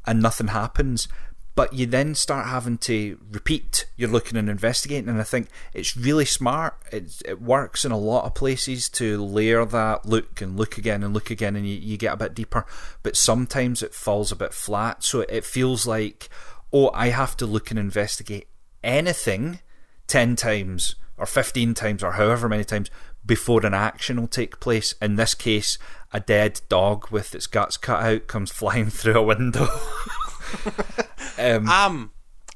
[0.06, 1.08] and nothing happens.
[1.56, 3.86] But you then start having to repeat.
[3.96, 6.74] You're looking and investigating, and I think it's really smart.
[6.90, 11.04] It it works in a lot of places to layer that look and look again
[11.04, 12.66] and look again, and you, you get a bit deeper.
[13.04, 16.28] But sometimes it falls a bit flat, so it feels like,
[16.72, 18.48] oh, I have to look and investigate
[18.82, 19.60] anything
[20.08, 22.90] 10 times or 15 times or however many times
[23.24, 24.94] before an action will take place.
[25.00, 25.78] In this case,
[26.12, 29.68] a dead dog with its guts cut out comes flying through a window.
[31.52, 32.10] um, Um,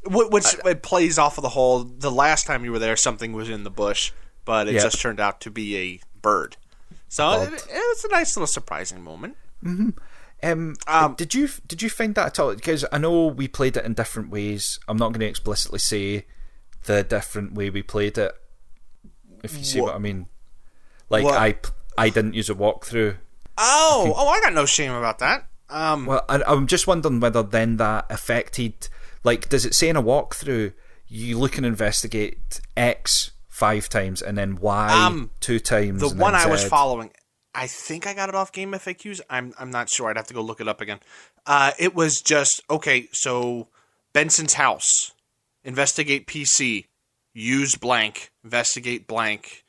[0.04, 1.84] wh- which it plays off of the whole.
[1.84, 4.12] The last time you were there, something was in the bush,
[4.44, 4.82] but it Yep.
[4.82, 6.56] just turned out to be a bird.
[7.08, 9.36] So it, it's a nice little surprising moment.
[10.42, 12.54] Um, Um, did you did you find that at all?
[12.54, 14.78] Because I know we played it in different ways.
[14.86, 16.26] I'm not going to explicitly say
[16.84, 18.32] the different way we played it.
[19.42, 20.26] If you see Wha- what I mean,
[21.10, 21.34] like What?
[21.38, 21.56] I
[21.96, 23.16] I didn't use a walkthrough.
[23.56, 25.47] Oh, oh, I got no shame about that.
[25.70, 28.88] Um, Well, I, I'm just wondering whether then that affected.
[29.24, 30.72] Like, does it say in a walkthrough
[31.08, 36.00] you look and investigate X five times and then Y Um, two times?
[36.00, 37.10] the one I was following,
[37.54, 39.20] I think I got it off Game FAQs.
[39.28, 40.08] I'm I'm not sure.
[40.10, 41.00] I'd have to go look it up again.
[41.46, 43.08] Uh, it was just okay.
[43.12, 43.68] So
[44.12, 45.12] Benson's house,
[45.64, 46.86] investigate PC,
[47.34, 49.64] use blank, investigate blank,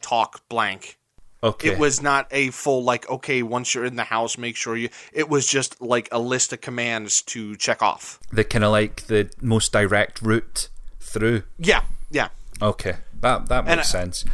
[0.00, 0.97] talk blank.
[1.42, 1.68] Okay.
[1.70, 3.42] It was not a full like okay.
[3.42, 4.88] Once you're in the house, make sure you.
[5.12, 8.18] It was just like a list of commands to check off.
[8.32, 10.68] the kind of like the most direct route
[11.00, 11.44] through.
[11.58, 12.28] Yeah, yeah.
[12.60, 14.24] Okay, that that makes And, sense.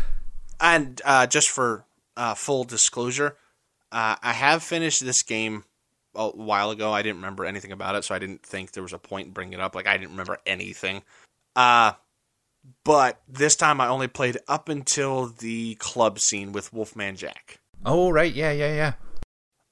[0.61, 1.85] And uh, just for
[2.17, 3.37] uh, full disclosure,
[3.93, 5.65] uh, I have finished this game
[6.15, 6.91] a while ago.
[6.91, 9.33] I didn't remember anything about it, so I didn't think there was a point in
[9.35, 9.75] bringing it up.
[9.75, 11.03] Like I didn't remember anything.
[11.55, 11.93] Uh,
[12.85, 17.61] but this time I only played up until the club scene with Wolfman Jack.
[17.85, 18.93] Oh right, yeah, yeah, yeah.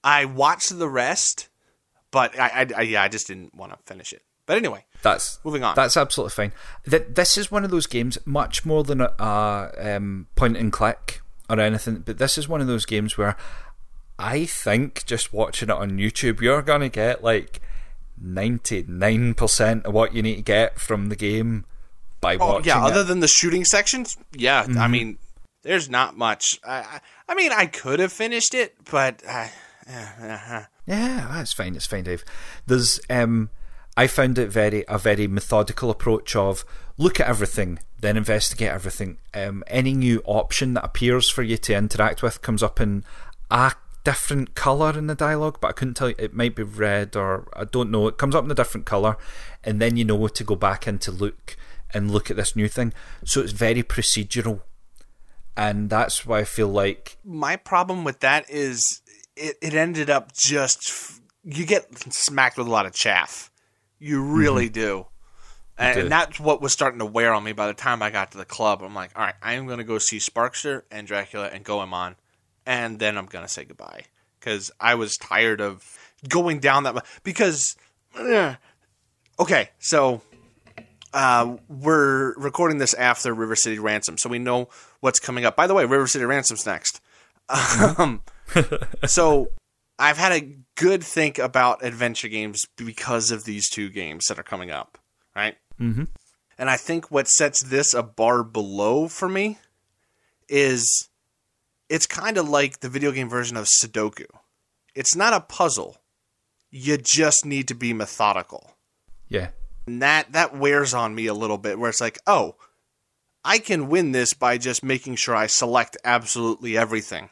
[0.05, 1.49] I watched the rest,
[2.11, 4.23] but I, I, I yeah, I just didn't want to finish it.
[4.45, 5.77] But anyway, That's moving on.
[5.77, 6.53] That's absolutely fine.
[6.89, 10.73] Th- this is one of those games, much more than a, a um, point and
[10.73, 13.37] click or anything, but this is one of those games where
[14.19, 17.61] I think just watching it on YouTube, you're going to get like
[18.23, 21.65] 99% of what you need to get from the game
[22.23, 22.91] by Oh watching yeah, it.
[22.91, 24.67] other than the shooting sections, yeah.
[24.79, 25.19] I mean,
[25.63, 26.59] there's not much.
[26.67, 29.49] I, I, I mean, I could have finished it, but uh,
[29.93, 31.77] uh, Yeah, that's fine.
[31.77, 32.25] It's fine, Dave.
[32.67, 33.51] There's um,
[33.97, 36.65] I found it very a very methodical approach of
[36.97, 39.19] look at everything, then investigate everything.
[39.35, 43.05] Um, any new option that appears for you to interact with comes up in
[43.51, 43.73] a
[44.05, 46.15] different color in the dialogue, but I couldn't tell you.
[46.19, 48.09] It might be red or I don't know.
[48.09, 49.17] It comes up in a different color,
[49.63, 51.57] and then you know to go back in to look
[51.95, 52.93] and look at this new thing.
[53.25, 54.61] So it's very procedural,
[55.57, 59.03] and that's why I feel like my problem with that is
[59.37, 63.51] it, it ended up just f- you get smacked with a lot of chaff.
[63.99, 65.07] You really do.
[65.79, 68.33] And, and that's what was starting to wear on me by the time I got
[68.33, 68.83] to the club.
[68.83, 72.17] I'm like, all right, I am going to go see Sparkster and Dracula and Goemon,
[72.67, 74.03] and then I'm going to say goodbye
[74.39, 77.05] because I was tired of going down that.
[77.25, 77.75] Because,
[78.19, 78.55] eh,
[79.41, 80.21] okay, so
[81.13, 84.69] uh, we're recording this after River City Ransom, so we know
[85.01, 85.57] what's coming up.
[85.57, 87.01] By the way, River City Ransom's next.
[87.99, 88.23] Um,
[89.07, 89.49] so
[89.99, 94.45] I've had a good think about adventure games because of these two games that are
[94.45, 94.99] coming up,
[95.37, 95.57] right?
[95.81, 96.05] Mm-hmm.
[96.59, 99.59] And I think what sets this a bar below for me
[100.49, 101.09] is
[101.89, 104.27] it's kind of like the video game version of Sudoku.
[104.95, 105.99] It's not a puzzle.
[106.71, 108.77] You just need to be methodical.
[109.29, 109.49] yeah,
[109.93, 112.57] And that that wears on me a little bit where it's like, "Oh,
[113.45, 117.29] I can win this by just making sure I select absolutely everything."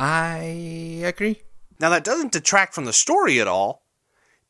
[0.00, 1.42] I agree.
[1.78, 3.84] Now that doesn't detract from the story at all.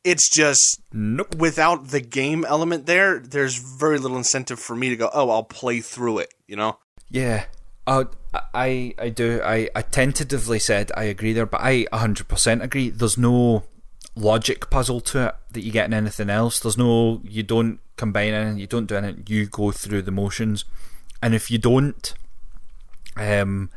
[0.03, 1.35] It's just Nope.
[1.35, 5.43] without the game element there, there's very little incentive for me to go, "Oh, I'll
[5.43, 6.79] play through it," you know?
[7.11, 7.45] Yeah.
[7.85, 8.05] Uh,
[8.55, 9.39] I I do.
[9.43, 12.89] I, I tentatively said I agree there, but I 100% agree.
[12.89, 13.65] There's no
[14.15, 16.59] logic puzzle to it that you get in anything else.
[16.59, 20.65] There's no, you don't combine anything, you don't do anything, you go through the motions.
[21.21, 22.13] And if you don't,
[23.15, 23.69] um,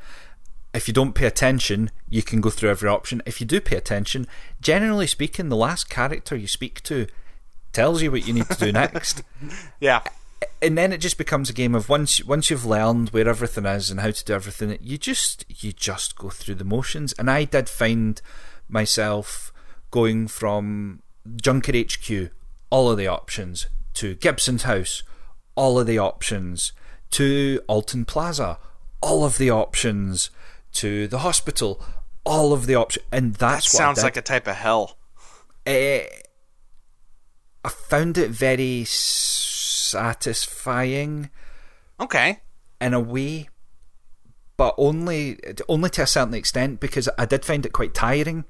[0.73, 3.23] if you don't pay attention, you can go through every option.
[3.27, 4.27] If you do pay attention,
[4.61, 7.07] generally speaking, the last character you speak to
[7.73, 9.23] tells you what you need to do next
[9.81, 10.01] Yeah.
[10.63, 13.91] and then it just becomes a game of once once you've learned where everything is
[13.91, 17.13] and how to do everything, you just you just go through the motions.
[17.15, 18.21] And I did find
[18.69, 19.53] myself
[19.95, 21.01] going from
[21.37, 22.33] Junker HQ,
[22.69, 25.05] all of the options, to Gibson's house,
[25.55, 26.73] all of the options,
[27.13, 28.59] to Alton Plaza,
[29.01, 30.31] all of the options,
[30.73, 31.81] to the hospital,
[32.25, 34.99] all of the options, and that's what Sounds like a type of hell.
[35.65, 36.09] Eh,
[37.65, 38.83] I found it very
[39.95, 41.31] satisfying
[42.01, 42.41] Okay.
[42.81, 43.49] in a way,
[44.57, 48.45] but only only to a certain extent because I did find it quite tiring.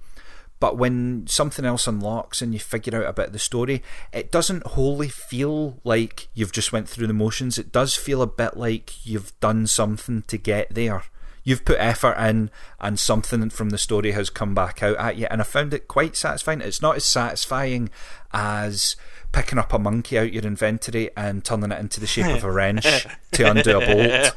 [0.64, 3.83] But when something else unlocks and you figure out a bit of the story,
[4.14, 7.59] it doesn't wholly feel like you've just went through the motions.
[7.59, 11.03] It does feel a bit like you've done something to get there.
[11.42, 12.50] You've put effort in,
[12.81, 15.27] and something from the story has come back out at you.
[15.31, 16.62] And I found it quite satisfying.
[16.62, 17.90] It's not as satisfying
[18.33, 18.96] as
[19.33, 22.50] picking up a monkey out your inventory and turning it into the shape of a
[22.50, 22.87] wrench
[23.33, 24.35] to undo a bolt.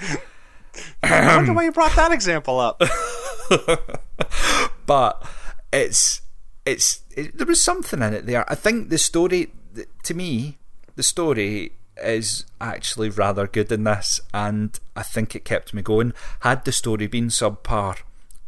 [1.04, 2.84] I wonder why you brought that example up.
[4.86, 5.26] but
[5.72, 6.22] it's
[6.66, 8.50] it's it, there was something in it there.
[8.52, 9.54] I think the story,
[10.04, 10.58] to me,
[10.96, 16.14] the story is actually rather good in this, and I think it kept me going.
[16.42, 18.00] Had the story been subpar,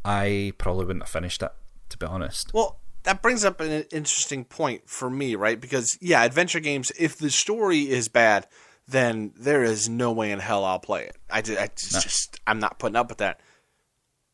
[0.06, 1.52] I probably wouldn't have finished it.
[1.90, 2.54] To be honest.
[2.54, 5.60] Well, that brings up an interesting point for me, right?
[5.60, 8.46] Because yeah, adventure games, if the story is bad,
[8.88, 11.18] then there is no way in hell I'll play it.
[11.30, 12.00] I, I just, no.
[12.00, 13.40] just I'm not putting up with that.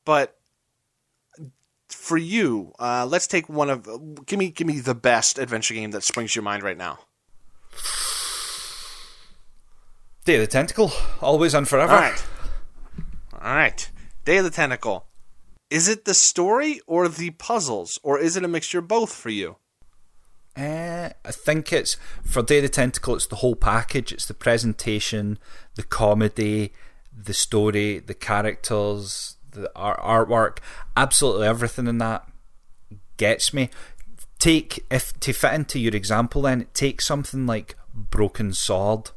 [0.04, 0.38] But
[2.06, 3.90] for you, uh, let's take one of
[4.28, 7.00] give me give me the best adventure game that springs to your mind right now.
[10.24, 11.94] Day of the Tentacle, always and forever.
[11.94, 12.26] All right,
[13.34, 13.90] all right.
[14.24, 15.08] Day of the Tentacle.
[15.72, 19.32] Is it the story or the puzzles, or is it a mixture of both for
[19.32, 19.58] you?
[20.56, 23.16] Uh, I think it's for Day of the Tentacle.
[23.16, 24.12] It's the whole package.
[24.12, 25.40] It's the presentation,
[25.74, 26.72] the comedy,
[27.12, 30.58] the story, the characters, the art- artwork.
[30.96, 32.28] Absolutely everything in that
[33.18, 33.70] gets me.
[34.40, 39.12] Take if to fit into your example, then take something like Broken Sword.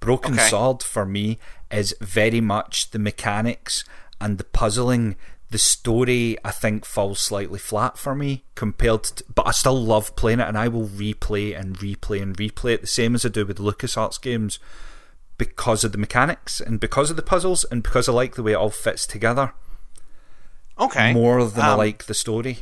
[0.00, 0.48] Broken okay.
[0.48, 1.38] Sword for me
[1.70, 3.84] is very much the mechanics
[4.20, 5.16] and the puzzling
[5.50, 10.16] the story I think falls slightly flat for me compared to, but I still love
[10.16, 13.28] playing it and I will replay and replay and replay it the same as I
[13.28, 14.58] do with LucasArts games
[15.38, 18.52] because of the mechanics and because of the puzzles and because I like the way
[18.52, 19.52] it all fits together.
[20.78, 21.12] Okay.
[21.12, 22.58] More than um, I like the story.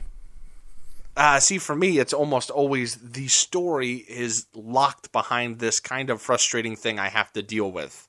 [1.17, 6.23] Uh, see, for me, it's almost always the story is locked behind this kind of
[6.23, 8.09] frustrating thing I have to deal with.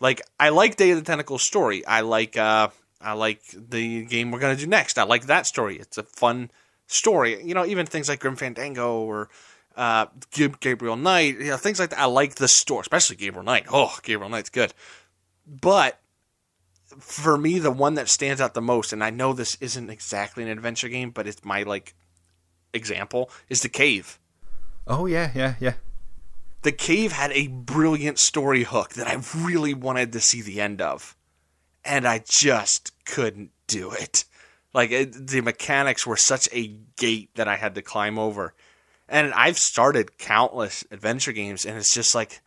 [0.00, 1.84] Like, I like Day of the Tentacle story.
[1.84, 2.68] I like uh,
[3.00, 4.98] I like the game we're going to do next.
[4.98, 5.78] I like that story.
[5.78, 6.50] It's a fun
[6.86, 7.42] story.
[7.42, 9.28] You know, even things like Grim Fandango or
[9.78, 10.06] uh,
[10.60, 11.98] Gabriel Knight, you know, things like that.
[12.00, 13.66] I like the story, especially Gabriel Knight.
[13.72, 14.74] Oh, Gabriel Knight's good.
[15.46, 15.98] But
[16.98, 20.42] for me, the one that stands out the most, and I know this isn't exactly
[20.42, 21.94] an adventure game, but it's my like
[22.74, 24.18] example, is The Cave.
[24.86, 25.74] Oh yeah, yeah, yeah.
[26.62, 30.82] The Cave had a brilliant story hook that I really wanted to see the end
[30.82, 31.16] of
[31.88, 34.24] and I just couldn't do it.
[34.74, 38.54] Like it, the mechanics were such a gate that I had to climb over.
[39.08, 42.40] And I've started countless adventure games, and it's just like,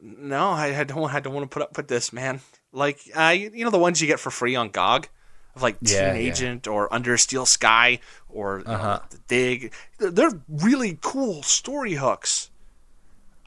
[0.00, 2.40] no, I, I don't, I don't want to put up with this, man.
[2.72, 5.08] Like, uh, you know, the ones you get for free on GOG,
[5.54, 9.00] of like yeah, Teen Agent or Under Steel Sky or uh-huh.
[9.10, 9.72] The Dig.
[9.98, 12.50] They're really cool story hooks.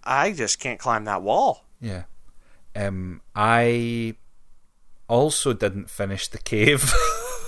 [0.03, 1.65] I just can't climb that wall.
[1.81, 2.03] Yeah.
[2.75, 4.15] Um, I
[5.10, 6.93] also didn't finish the cave.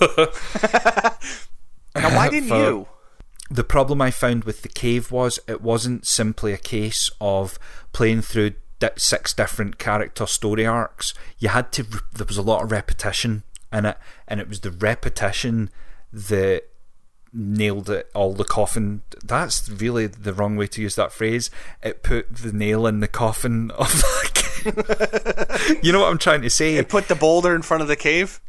[1.94, 2.86] now, why didn't you?
[3.50, 7.58] The problem I found with the cave was it wasn't simply a case of
[7.92, 8.52] playing through
[8.96, 11.14] six different character story arcs.
[11.38, 11.84] You had to.
[12.12, 15.70] There was a lot of repetition in it, and it was the repetition
[16.12, 16.64] that
[17.32, 21.48] nailed it all the coffin that's really the wrong way to use that phrase
[21.80, 24.02] it put the nail in the coffin of
[25.82, 26.76] you know what I'm trying to say?
[26.76, 28.40] It put the boulder in front of the cave.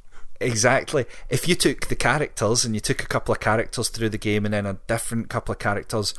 [0.41, 1.05] Exactly.
[1.29, 4.45] If you took the characters and you took a couple of characters through the game
[4.45, 6.13] and then a different couple of characters,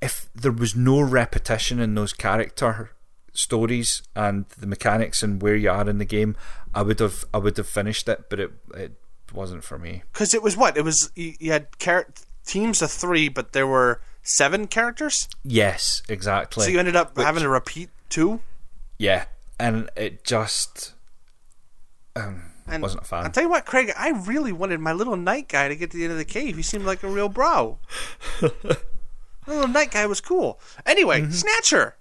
[0.00, 2.90] if there was no repetition in those character
[3.32, 6.36] stories and the mechanics and where you are in the game,
[6.74, 8.92] I would have I would have finished it, but it it
[9.32, 10.02] wasn't for me.
[10.12, 11.10] Because it was what it was.
[11.14, 12.08] You had char-
[12.46, 15.28] teams of three, but there were seven characters.
[15.44, 16.64] Yes, exactly.
[16.64, 18.40] So you ended up Which, having to repeat two.
[18.98, 19.26] Yeah,
[19.58, 20.94] and it just
[22.16, 23.24] um, and wasn't a fan.
[23.24, 25.96] I'll tell you what, Craig, I really wanted my little knight guy to get to
[25.96, 26.56] the end of the cave.
[26.56, 27.78] He seemed like a real bro.
[28.40, 28.76] the
[29.46, 30.60] little knight guy was cool.
[30.86, 31.30] Anyway, mm-hmm.
[31.30, 31.96] Snatcher.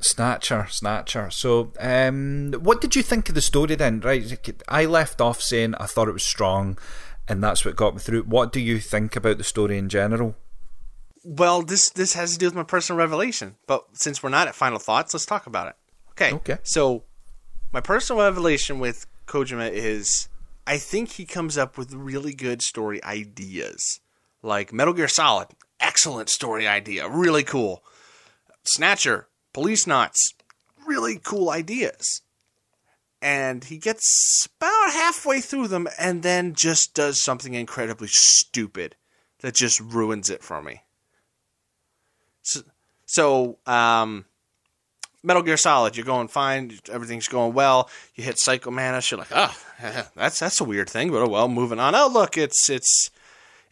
[0.00, 1.30] Snatcher, Snatcher.
[1.30, 4.00] So, um, what did you think of the story then?
[4.00, 6.78] Right, I left off saying I thought it was strong,
[7.28, 8.22] and that's what got me through.
[8.22, 10.36] What do you think about the story in general?
[11.22, 14.54] Well, this this has to do with my personal revelation, but since we're not at
[14.54, 15.74] final thoughts, let's talk about it.
[16.12, 16.32] Okay.
[16.32, 16.58] Okay.
[16.62, 17.04] So,
[17.72, 20.28] my personal revelation with Kojima is
[20.66, 24.00] I think he comes up with really good story ideas.
[24.42, 25.48] Like Metal Gear Solid,
[25.78, 27.84] excellent story idea, really cool.
[28.64, 30.18] Snatcher, Policenauts,
[30.84, 32.22] really cool ideas.
[33.22, 38.96] And he gets about halfway through them and then just does something incredibly stupid
[39.40, 40.82] that just ruins it for me.
[42.42, 42.60] So,
[43.06, 44.24] so um,
[45.22, 47.90] Metal Gear Solid, you're going fine, everything's going well.
[48.14, 49.54] You hit Psycho Mantis, you're like, oh,
[50.16, 51.48] that's that's a weird thing, but oh well.
[51.48, 51.94] Moving on.
[51.94, 53.10] Oh look, it's it's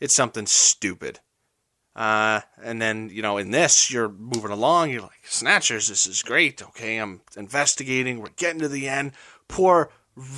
[0.01, 1.21] it's something stupid.
[1.97, 4.91] Uh, and then you know, in this, you're moving along.
[4.91, 6.63] You're like, Snatchers, this is great.
[6.63, 8.21] Okay, I'm investigating.
[8.21, 9.13] We're getting to the end.
[9.49, 9.91] Poor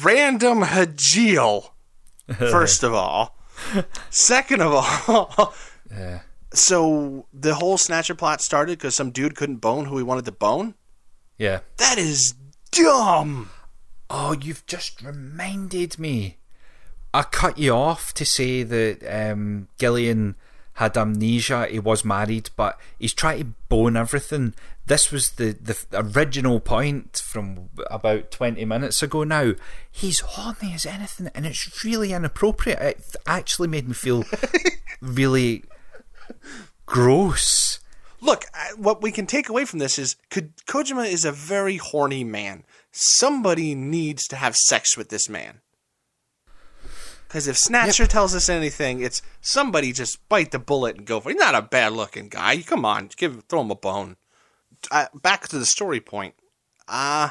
[0.03, 1.71] random Hajile.
[2.37, 3.37] First of all,
[4.11, 5.55] Second of all,
[5.91, 6.21] Yeah.
[6.55, 10.33] so the whole Snatcher plot started because some dude couldn't bone who he wanted to
[10.33, 10.75] bone.
[11.41, 11.61] Yeah.
[11.79, 12.35] That is
[12.71, 13.49] dumb.
[14.11, 16.37] Oh, you've just reminded me.
[17.15, 20.37] I cut you off to say that um, Gillian
[20.75, 21.67] had amnesia.
[21.67, 24.53] He was married, but he's trying to bone everything.
[24.85, 29.53] This was the, the original point from about 20 minutes ago now.
[29.91, 32.81] He's horny as anything, and it's really inappropriate.
[32.81, 34.25] It actually made me feel
[35.01, 35.65] really
[36.85, 37.81] gross.
[38.21, 38.45] Look,
[38.77, 42.65] what we can take away from this is Kojima is a very horny man.
[42.93, 45.61] Somebody needs to have sex with this man.
[47.27, 51.31] Because if Snatcher tells us anything, it's somebody just bite the bullet and go for
[51.31, 51.35] it.
[51.35, 52.61] He's not a bad looking guy.
[52.63, 54.17] Come on, give throw him a bone.
[54.91, 56.35] Uh, back to the story point.
[56.89, 57.31] Uh,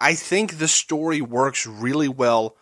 [0.00, 2.56] I think the story works really well.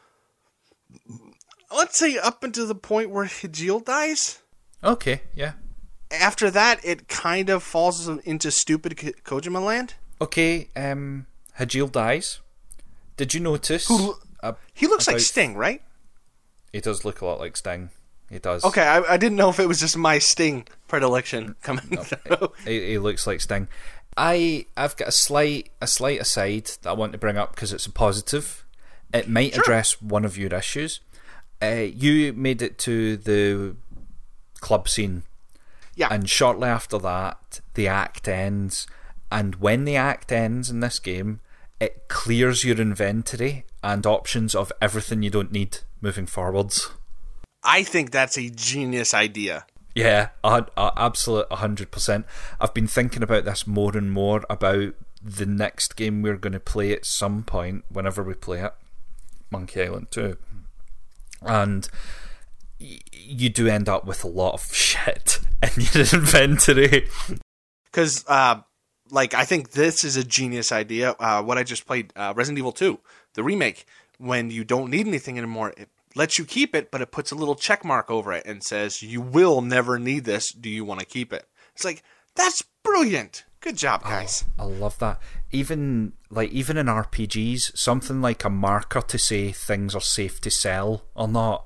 [1.75, 4.43] Let's say up until the point where Hajile dies
[4.85, 5.53] Okay, yeah.
[6.21, 9.95] After that, it kind of falls into stupid Ko- Kojima land.
[10.21, 11.27] Okay, um,
[11.59, 12.41] Hajile dies.
[13.17, 13.87] Did you notice?
[13.89, 15.83] Who- uh, He looks like Sting, right?
[16.73, 17.91] he does look a lot like Sting.
[18.31, 18.65] He does.
[18.65, 22.49] Okay, I, I didn't know if it was just my Sting predilection coming through.
[22.65, 23.69] he, he looks like Sting.
[24.17, 27.73] I I've got a slight a slight aside that I want to bring up because
[27.73, 28.65] it's a positive.
[29.12, 31.01] It might address one of your issues.
[31.62, 33.77] Uh, you made it to the
[34.61, 35.23] club scene,
[35.97, 38.87] Yeah, and shortly after that, the act ends.
[39.31, 41.41] And when the act ends in this game,
[41.81, 46.91] it clears your inventory and options of everything you don't need moving forwards.
[47.63, 49.67] I think that's a genius idea.
[49.95, 52.27] Yeah, a, a, absolute hundred percent.
[52.61, 56.61] I've been thinking about this more and more about the next game we're going to
[56.61, 58.75] play at some point, whenever we play it,
[59.51, 60.37] Monkey Island Two,
[61.43, 61.89] and
[62.81, 67.09] y- you do end up with a lot of shit in your inventory.
[67.85, 68.61] Because, uh,
[69.11, 71.13] like, I think this is a genius idea.
[71.19, 72.99] Uh, what I just played, uh, Resident Evil 2,
[73.35, 73.87] the remake,
[74.19, 77.35] when you don't need anything anymore, it lets you keep it, but it puts a
[77.35, 80.53] little check mark over it and says, You will never need this.
[80.53, 81.47] Do you want to keep it?
[81.75, 82.03] It's like,
[82.37, 83.45] that's brilliant.
[83.61, 84.45] Good job, guys.
[84.59, 85.19] I love that.
[85.51, 90.51] Even like even in RPGs, something like a marker to say things are safe to
[90.51, 91.65] sell or not.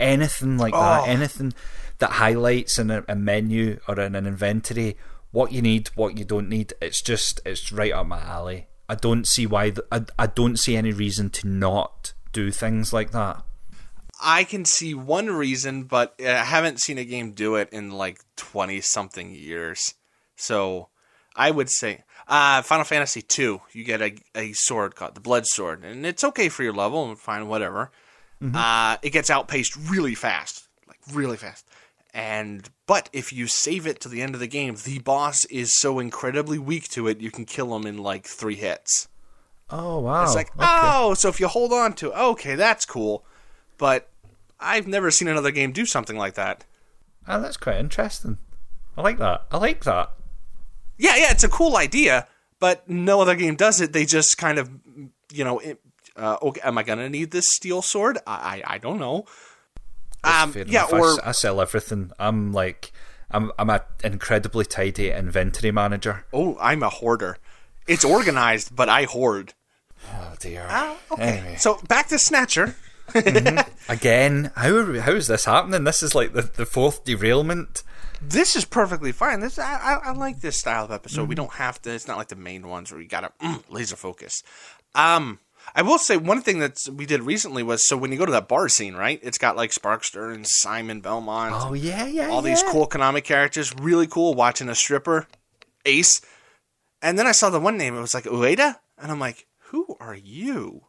[0.00, 0.80] Anything like Oh.
[0.80, 1.08] that.
[1.08, 1.52] Anything
[1.98, 4.96] that highlights in a, a menu or in an inventory
[5.30, 6.72] what you need, what you don't need.
[6.80, 8.68] It's just it's right up my alley.
[8.88, 9.70] I don't see why.
[9.70, 13.42] th I I don't see any reason to not do things like that.
[14.20, 18.20] I can see one reason, but I haven't seen a game do it in like
[18.36, 19.94] 20 something years.
[20.34, 20.88] So
[21.36, 25.46] I would say uh, Final Fantasy II, you get a, a sword called the Blood
[25.46, 27.92] Sword, and it's okay for your level and fine, whatever.
[28.54, 31.67] Uh, it gets outpaced really fast, like really fast.
[32.14, 35.78] And but if you save it to the end of the game, the boss is
[35.78, 39.08] so incredibly weak to it, you can kill him in like three hits.
[39.70, 40.22] Oh wow!
[40.24, 40.64] It's like, Okay.
[40.66, 43.24] oh, so if you hold on to, okay, that's cool.
[43.76, 44.08] But
[44.58, 46.64] I've never seen another game do something like that.
[47.26, 48.38] Ah, that's quite interesting.
[48.96, 49.44] I like that.
[49.52, 50.10] I like that.
[50.96, 52.26] Yeah, yeah, it's a cool idea,
[52.58, 53.92] but no other game does it.
[53.92, 54.70] They just kind of,
[55.30, 55.78] you know, it,
[56.16, 58.18] uh, okay, am I gonna need this steel sword?
[58.26, 59.26] I, I, I don't know.
[60.24, 60.84] Um, yeah.
[60.92, 62.10] I or s- I, sell everything.
[62.18, 62.92] I'm like,
[63.30, 66.24] I'm I'm an incredibly tidy inventory manager.
[66.32, 67.38] oh, I'm a hoarder.
[67.86, 69.54] It's organized, but I hoard.
[70.12, 70.66] Oh dear.
[71.10, 72.76] Okay, Anyway, so back to Snatcher.
[73.88, 75.84] again, how how is this happening?
[75.84, 77.82] This is like the, the fourth derailment.
[78.20, 79.40] This is perfectly fine.
[79.40, 81.28] This I, I, I like this style of episode.
[81.28, 81.90] We don't have to.
[81.94, 84.42] It's not like the main ones where you gotta mm, laser focus.
[84.94, 85.38] Um,
[85.78, 88.32] I will say one thing that we did recently was so when you go to
[88.32, 89.20] that bar scene, right?
[89.22, 92.30] It's got like Sparkster and Simon Belmont, Oh yeah, yeah.
[92.30, 93.72] all these cool Konami characters.
[93.78, 95.28] Really cool watching a stripper,
[95.86, 96.20] Ace,
[97.00, 97.96] and then I saw the one name.
[97.96, 100.86] It was like Ueda, and I'm like, who are you?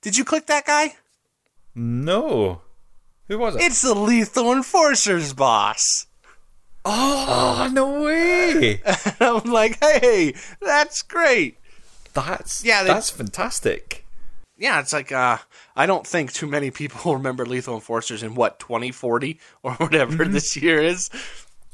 [0.00, 0.94] Did you click that guy?
[1.74, 2.62] No,
[3.28, 3.60] who was it?
[3.62, 6.06] It's the Lethal Enforcers boss.
[6.86, 8.80] oh no way!
[8.86, 11.58] And I'm like, hey, that's great.
[12.16, 14.04] That's Yeah, they- that's fantastic.
[14.58, 15.38] yeah, it's like uh,
[15.76, 20.56] I don't think too many people remember Lethal Enforcers in what 2040 or whatever this
[20.56, 21.10] year is.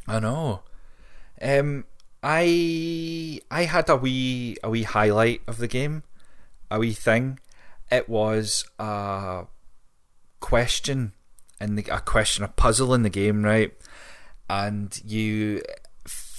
[0.07, 0.63] I know.
[1.41, 1.85] Um,
[2.23, 6.03] I I had a wee a wee highlight of the game,
[6.71, 7.39] a wee thing.
[7.91, 9.45] It was a
[10.41, 11.13] question
[11.61, 13.73] in the a question a puzzle in the game, right?
[14.51, 15.63] And you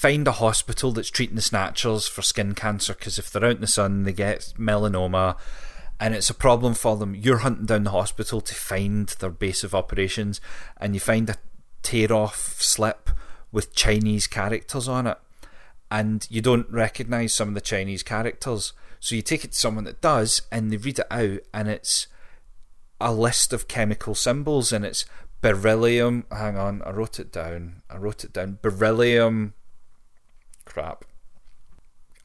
[0.04, 3.62] find a hospital that's treating the snatchers for skin cancer because if they're out in
[3.62, 5.38] the sun, they get melanoma.
[5.98, 7.16] and it's a problem for them.
[7.16, 10.42] You're hunting down the hospital to find their base of operations,
[10.76, 11.38] and you find a
[11.84, 13.12] tear off slip
[13.54, 15.18] with Chinese characters on it,
[15.90, 18.74] and you don't recognize some of the Chinese characters.
[19.00, 22.08] So you take it to someone that does, and they read it out, and it's
[23.00, 25.06] a list of chemical symbols, and it's
[25.40, 26.26] beryllium.
[26.30, 27.84] Hang on, I wrote it down.
[27.90, 28.60] I wrote it down.
[28.62, 29.54] Beryllium.
[30.66, 31.06] Crap.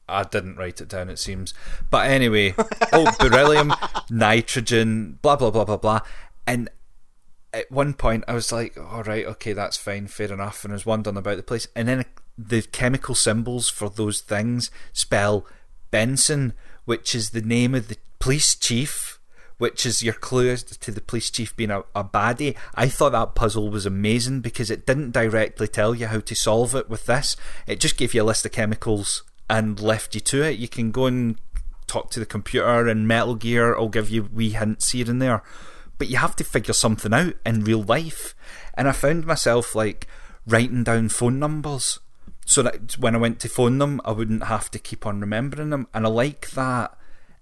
[0.08, 1.52] I didn't write it down, it seems.
[1.90, 2.54] But anyway,
[2.92, 3.74] oh, beryllium,
[4.10, 6.00] nitrogen, blah, blah, blah, blah, blah.
[6.46, 6.70] And
[7.52, 10.64] at one point, I was like, all right, okay, that's fine, fair enough.
[10.64, 11.68] And I was wondering about the place.
[11.76, 12.04] And then
[12.38, 15.46] the chemical symbols for those things spell
[15.90, 19.17] Benson, which is the name of the police chief,
[19.58, 22.56] which is your clue to the police chief being a, a baddie.
[22.74, 26.74] I thought that puzzle was amazing because it didn't directly tell you how to solve
[26.74, 27.36] it with this.
[27.66, 30.58] It just gave you a list of chemicals and left you to it.
[30.58, 31.38] You can go and
[31.86, 35.42] talk to the computer, and Metal Gear will give you wee hints here and there.
[35.96, 38.34] But you have to figure something out in real life.
[38.74, 40.06] And I found myself like
[40.46, 41.98] writing down phone numbers
[42.46, 45.70] so that when I went to phone them, I wouldn't have to keep on remembering
[45.70, 45.88] them.
[45.92, 46.96] And I like that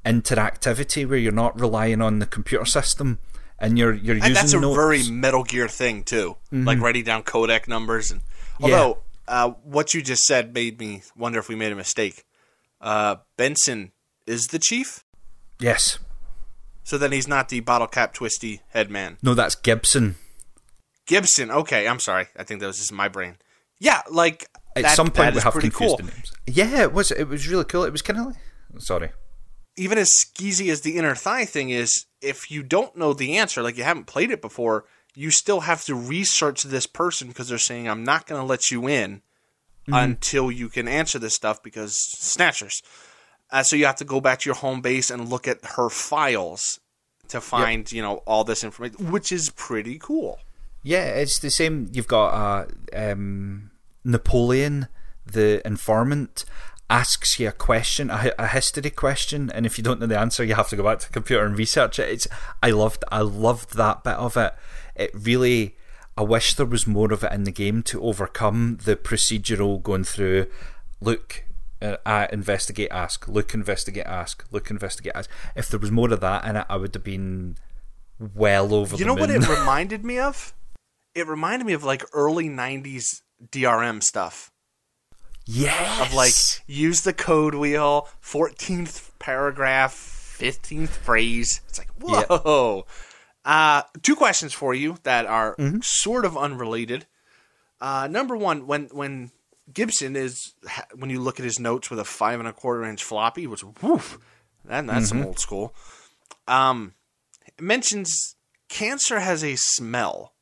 [0.06, 3.18] interactivity where you're not relying on the computer system
[3.58, 4.28] and you're you're using.
[4.28, 4.76] And that's a notes.
[4.76, 6.64] very Metal Gear thing too, Mm-hmm.
[6.66, 8.10] like writing down codec numbers.
[8.10, 8.20] And
[8.60, 8.66] Yeah.
[8.66, 8.98] although
[9.28, 12.24] uh, what you just said made me wonder if we made a mistake.
[12.80, 13.90] Uh, Benson
[14.26, 15.02] is the chief,
[15.58, 15.98] yes.
[16.84, 19.16] so then he's not the bottle cap twisty head man.
[19.22, 20.14] No, that's Gibson.
[21.06, 21.50] Gibson.
[21.50, 22.26] Okay, I'm sorry.
[22.36, 23.36] I think that was just my brain.
[23.78, 24.46] Yeah, like
[24.76, 25.96] At that- some point, we have confused cool.
[25.96, 26.32] the names.
[26.46, 27.10] Yeah, it was.
[27.10, 27.84] It was really cool.
[27.84, 28.36] It was kind of like.
[28.78, 29.10] Sorry.
[29.76, 33.62] Even as skeezy as the inner thigh thing is, if you don't know the answer,
[33.62, 37.58] like you haven't played it before, you still have to research this person because they're
[37.58, 39.22] saying, I'm not going to let you in
[39.88, 42.82] until you can answer this stuff because snatchers.
[43.50, 45.88] Uh, so you have to go back to your home base and look at her
[45.88, 46.80] files
[47.28, 50.38] to find, you know, all this information, which is pretty cool.
[50.82, 51.88] Yeah, it's the same.
[51.92, 53.70] You've got uh, um,
[54.04, 54.88] Napoleon,
[55.24, 56.44] the informant,
[56.88, 60.44] asks you a question, a, a history question, and if you don't know the answer,
[60.44, 62.08] you have to go back to the computer and research it.
[62.08, 62.28] It's
[62.62, 64.54] I loved, I loved that bit of it.
[64.94, 65.76] It really,
[66.16, 70.04] I wish there was more of it in the game to overcome the procedural going
[70.04, 70.46] through.
[71.00, 71.44] Look,
[71.82, 73.28] uh, investigate, ask.
[73.28, 74.44] Look, investigate, ask.
[74.50, 75.28] Look, investigate, ask.
[75.54, 77.56] If there was more of that in it, I would have been
[78.18, 78.96] well over.
[78.96, 80.54] You know what it reminded me of?
[81.14, 84.50] It reminded me of like early 90s DRM stuff.
[85.46, 86.00] Yes.
[86.08, 86.34] of like
[86.66, 91.60] use the code wheel, fourteenth paragraph, fifteenth phrase.
[91.68, 92.26] It's like Yep.
[92.28, 92.86] whoa.
[93.44, 95.78] Uh, two questions for you that are Mm-hmm.
[95.82, 97.06] sort of unrelated.
[97.80, 99.30] Uh, number one, when when
[99.72, 100.54] Gibson is
[100.94, 103.62] when you look at his notes with a five and a quarter inch floppy, which
[103.82, 104.18] woof,
[104.64, 105.18] that, that's Mm-hmm.
[105.18, 105.74] some old school.
[106.48, 106.94] Um,
[107.60, 108.34] mentions
[108.68, 110.32] cancer has a smell.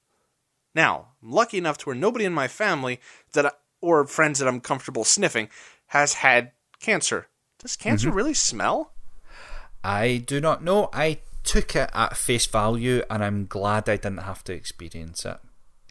[0.75, 3.01] Now, I'm lucky enough to where nobody in my family
[3.33, 3.51] that I,
[3.85, 5.49] or friends that I'm comfortable sniffing
[5.89, 7.29] has had cancer.
[7.59, 8.17] Does cancer Mm-hmm.
[8.17, 8.93] really smell?
[9.83, 10.89] I do not know.
[10.93, 15.37] I took it at face value, and I'm glad I didn't have to experience it.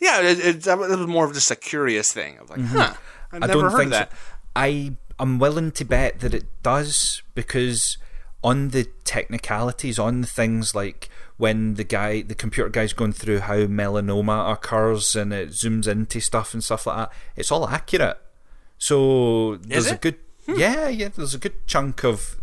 [0.01, 2.37] Yeah, it, it, it was more of just a curious thing.
[2.37, 3.43] I was like, huh, I've Mm-hmm.
[3.43, 4.11] I never don't heard think of that.
[4.11, 4.17] so.
[4.55, 7.97] I am willing to bet that it does because
[8.43, 13.39] on the technicalities, on the things like when the guy, the computer guy's going through
[13.39, 18.19] how melanoma occurs and it zooms into stuff and stuff like that, it's all accurate.
[18.77, 20.55] So there's a good, hmm.
[20.57, 22.37] yeah, yeah, there's a good chunk of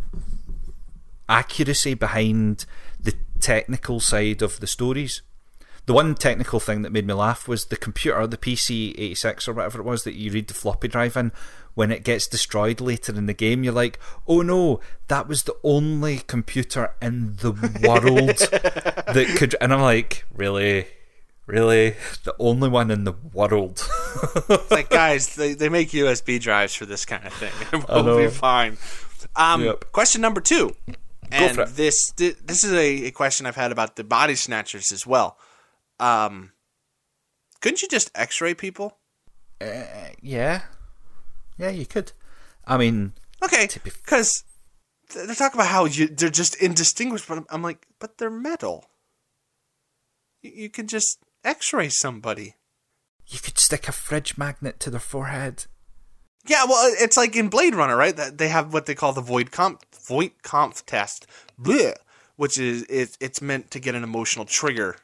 [1.28, 2.66] accuracy behind
[2.98, 5.22] the technical side of the stories.
[5.90, 9.54] The one technical thing that made me laugh was the computer, the PC 86 or
[9.54, 11.32] whatever it was that you read the floppy drive in.
[11.74, 14.78] When it gets destroyed later in the game, you're like, oh no,
[15.08, 17.50] that was the only computer in the
[17.82, 19.56] world that could.
[19.60, 20.86] And I'm like, really?
[21.46, 21.96] Really?
[22.22, 23.84] The only one in the world?
[24.48, 27.50] It's like, guys, they, they make USB drives for this kind of thing.
[27.88, 28.16] Know.
[28.16, 28.78] be fine.
[29.34, 29.86] Um, Yep.
[29.90, 30.76] Question number two.
[31.32, 35.36] And this this is a, a question I've had about the body snatchers as well.
[36.00, 36.52] Um,
[37.60, 38.96] couldn't you just X-ray people?
[40.22, 40.62] yeah.
[41.58, 42.12] Yeah, you could.
[42.66, 44.44] I mean, Okay, To be because
[45.14, 47.44] they're talking about how you, they're just indistinguishable.
[47.50, 48.86] I'm like, but they're metal.
[50.42, 52.54] You, you can just X-ray somebody.
[53.26, 55.66] you could stick a fridge magnet to their forehead.
[56.46, 58.16] Yeah, well, it's like in Blade Runner, right?
[58.16, 61.26] That they have what they call the Voight-Kampff void comp test,
[61.60, 61.94] bleh,
[62.36, 64.96] which is it, it's meant to get an emotional trigger,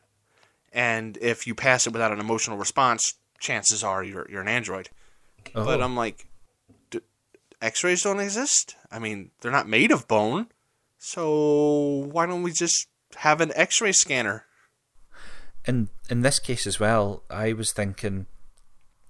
[0.76, 4.90] and if you pass it without an emotional response, chances are you're you're an android.
[5.54, 5.84] But Oh.
[5.84, 6.28] I'm like,
[6.90, 7.00] d-
[7.62, 8.76] X-rays don't exist.
[8.90, 10.48] I mean, they're not made of bone.
[10.98, 14.44] So why don't we just have an X-ray scanner?
[15.66, 18.26] in in this case as well, I was thinking,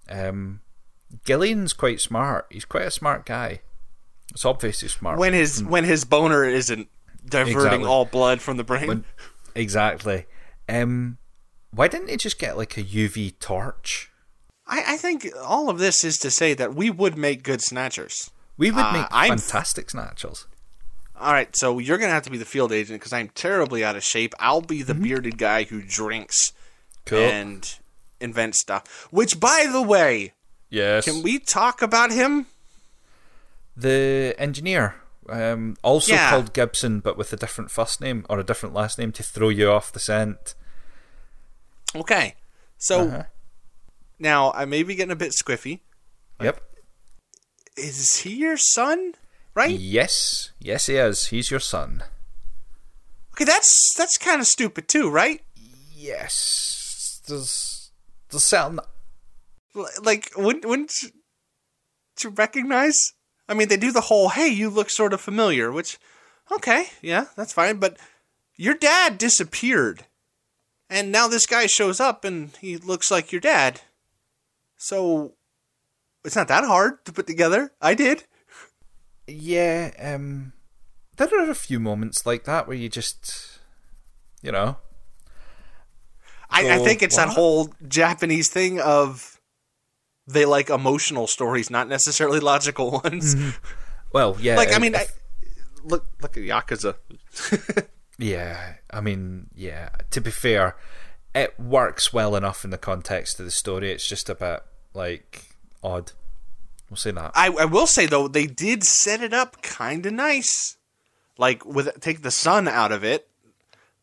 [0.09, 0.61] um,
[1.27, 2.47] Gillian's quite smart.
[2.51, 3.61] He's quite a smart guy.
[4.31, 5.19] It's obviously smart.
[5.19, 6.89] When his when his boner isn't
[7.27, 7.85] diverting Exactly.
[7.89, 8.87] all blood from the brain.
[8.89, 9.05] When-
[9.55, 10.27] exactly.
[10.69, 11.19] Um,
[11.77, 14.11] why didn't they just get like a UV torch?
[14.66, 18.31] I, I think all of this is to say that we would make good snatchers.
[18.57, 20.47] We would Uh, make I'm- fantastic snatchers.
[21.18, 23.97] All right, so you're gonna have to be the field agent because I'm terribly out
[23.97, 24.35] of shape.
[24.39, 26.53] I'll be the bearded guy who drinks
[27.07, 27.18] Cool.
[27.20, 27.74] and
[28.20, 29.07] invents stuff.
[29.11, 30.33] Which, by the way,
[30.68, 31.05] yes.
[31.07, 32.47] can we talk about him?
[33.77, 34.95] the engineer,
[35.29, 36.31] um, also Yeah.
[36.31, 39.49] called Gibson, but with a different first name or a different last name to throw
[39.51, 40.55] you off the scent.
[41.97, 42.35] Okay,
[42.79, 43.23] so Uh-huh.
[44.19, 45.81] now I may be getting a bit squiffy.
[46.41, 46.61] Yep.
[47.77, 49.15] Is he your son?
[49.55, 49.79] Right?
[49.79, 50.51] Yes.
[50.59, 51.27] Yes, he is.
[51.27, 52.05] He's your son.
[53.33, 55.43] Okay, that's that's kind of stupid too, right?
[55.95, 57.21] Yes.
[57.27, 57.91] There's
[58.31, 58.81] there's sound
[60.01, 61.11] Like, wouldn't wouldn't you-
[62.23, 62.99] you recognize?
[63.49, 65.99] I mean, they do the whole "Hey, you look sort of familiar," which,
[66.51, 67.77] okay, yeah, that's fine.
[67.79, 67.99] But
[68.57, 70.07] your dad disappeared,
[70.89, 73.80] and now this guy shows up, and he looks like your dad.
[74.76, 75.34] So
[76.24, 77.72] it's not that hard to put together.
[77.80, 78.24] I did.
[79.26, 80.53] Yeah, um
[81.16, 83.59] there are a few moments like that where you just
[84.43, 84.76] you know.
[86.49, 89.41] I, I think it's that whole Japanese thing of
[90.28, 93.34] they like emotional stories, not necessarily logical ones.
[94.12, 94.57] Well, yeah.
[94.57, 95.07] Like, I if- mean, I,
[95.84, 96.95] look look at Yakuza.
[98.19, 99.91] Yeah, I mean, yeah.
[100.11, 100.77] To be fair,
[101.35, 103.93] it works well enough in the context of the story.
[103.93, 104.61] It's just a bit
[104.95, 105.45] like
[105.83, 106.12] odd.
[106.89, 107.33] We'll say that.
[107.35, 110.77] I, I will say though, they did set it up kind of nice,
[111.37, 113.29] like with take the sun out of it,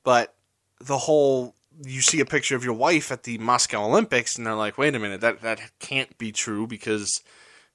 [0.04, 0.34] but
[0.80, 4.54] the whole you see a picture of your wife at the Moscow Olympics, and they're
[4.54, 7.22] like, wait a minute, that that can't be true because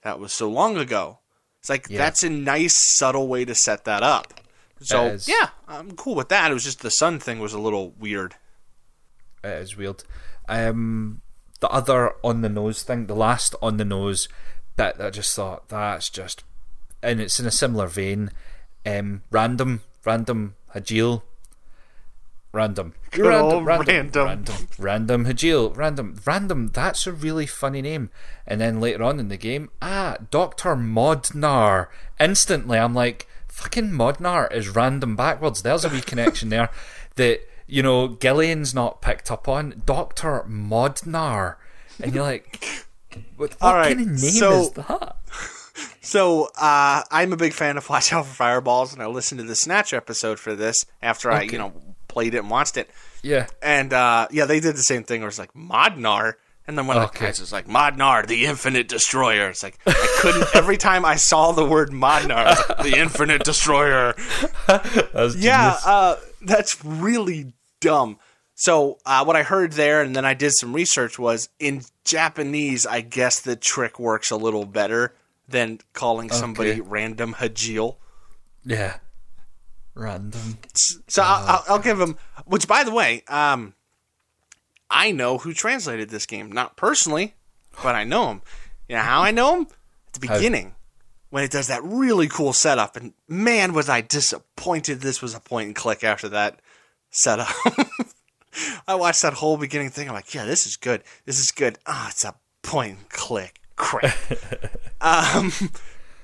[0.03, 1.19] that was so long ago.
[1.59, 1.99] It's like Yeah.
[1.99, 4.35] that's a nice subtle way to set that up.
[4.81, 5.29] So is.
[5.29, 6.51] yeah, I'm cool with that.
[6.51, 8.37] It was just the sun thing was a little weird.
[9.43, 10.05] It is weird.
[10.49, 11.21] Um,
[11.61, 14.29] the other on the nose thing, the last on the nose
[14.77, 16.45] bit, I just thought that's just,
[17.03, 18.31] and it's in a similar vein.
[18.87, 21.23] Um, random, random Hajile,
[22.53, 24.27] random, Good old random, random.
[24.27, 26.69] random, random Hajile, random, random.
[26.69, 28.11] That's a really funny name.
[28.47, 31.89] And then later on in the game, ah, Doctor Modnar.
[32.19, 33.28] Instantly, I'm like,
[33.59, 35.63] fucking Modnar is random backwards.
[35.63, 36.71] There's a wee connection there
[37.17, 39.83] that you know Gillian's not picked up on.
[39.85, 41.57] Doctor Modnar,
[42.03, 42.87] and you're like,
[43.37, 45.17] what, what right, kind of name so- is that?
[46.01, 49.47] So uh, I'm a big fan of Watch Out for Fireballs, and I listened to
[49.47, 51.73] the Snatch episode for this after I, you know,
[52.09, 52.89] played it and watched it.
[53.23, 56.35] Yeah, And uh, yeah, they did the same thing where it's like Modnar,
[56.69, 57.27] and then one of the Okay.
[57.27, 59.49] guys was like Modnar, the Infinite Destroyer.
[59.49, 60.47] It's like I couldn't.
[60.55, 64.15] every time I saw the word Modnar, like, the Infinite Destroyer.
[64.67, 68.19] that's Yeah, uh, that's really dumb.
[68.55, 72.87] So uh, what I heard there, and then I did some research, was in Japanese.
[72.87, 75.15] I guess the trick works a little better
[75.49, 77.97] than calling somebody random Hajile.
[78.65, 78.99] yeah,
[79.95, 80.59] random.
[81.07, 82.17] So I'll, I'll, I'll give him.
[82.47, 83.75] Which, by the way, um,
[84.91, 86.51] I know who translated this game.
[86.51, 87.35] Not personally,
[87.83, 88.43] but I know him.
[88.89, 89.67] You know how I know him?
[90.09, 90.75] At the beginning,
[91.31, 95.01] when it does that really cool setup, and man, was I disappointed.
[95.01, 96.61] This was a point and click after that
[97.11, 97.49] setup.
[98.89, 100.09] I watched that whole beginning thing.
[100.09, 101.03] I'm like, yeah, this is good.
[101.27, 101.79] This is good.
[101.87, 103.61] Ah, it's a point and click.
[103.77, 104.17] Crap.
[105.01, 105.53] um,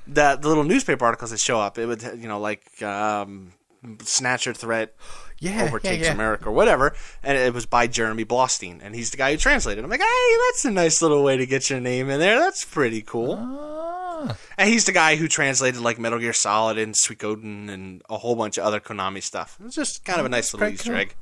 [0.06, 3.52] the, the little newspaper articles that show up, it would, you know, like um,
[4.00, 4.94] Snatcher threat
[5.40, 6.12] Yeah, overtakes yeah, yeah.
[6.12, 9.84] America or whatever, and it was by Jeremy Blaustein, and he's the guy who translated.
[9.84, 12.38] I'm like, hey, that's a nice little way to get your name in there.
[12.38, 13.36] That's pretty cool.
[13.40, 18.16] Ah, And he's the guy who translated like Metal Gear Solid and Suikoden and a
[18.18, 19.58] whole bunch of other Konami stuff.
[19.64, 21.00] It's just kind of a nice little Easter cool.
[21.00, 21.14] egg.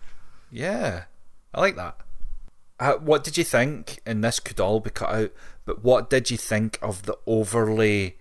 [0.51, 1.05] yeah,
[1.55, 1.97] I like that.
[2.79, 4.01] Uh, what did you think?
[4.07, 5.33] And this could all be cut out.
[5.65, 8.19] But what did you think of the overly,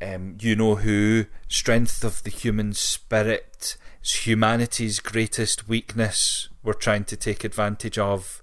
[0.00, 3.76] um, you know who, strength of the human spirit,
[4.14, 6.48] humanity's greatest weakness?
[6.62, 8.42] We're trying to take advantage of.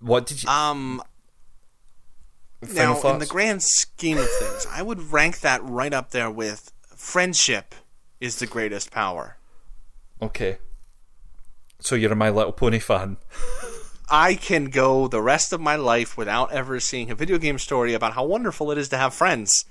[0.00, 0.48] What did you?
[0.48, 1.02] Um,
[2.72, 6.72] now, in the grand scheme of things, I would rank that right up there with
[6.94, 7.74] friendship
[8.20, 9.36] is the greatest power.
[10.20, 10.58] okay.
[11.80, 13.16] So you're a My Little Pony fan.
[14.08, 17.92] I can go the rest of my life without ever seeing a video game story
[17.92, 19.64] about how wonderful it is to have friends.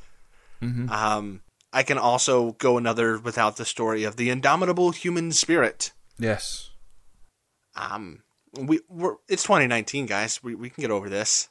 [0.62, 1.40] Um,
[1.74, 5.92] I can also go another without the story of the indomitable human spirit.
[6.20, 6.72] Yes.
[7.76, 8.24] Um,
[8.60, 10.44] we we're, it's 2019, guys.
[10.44, 11.50] We we can get over this.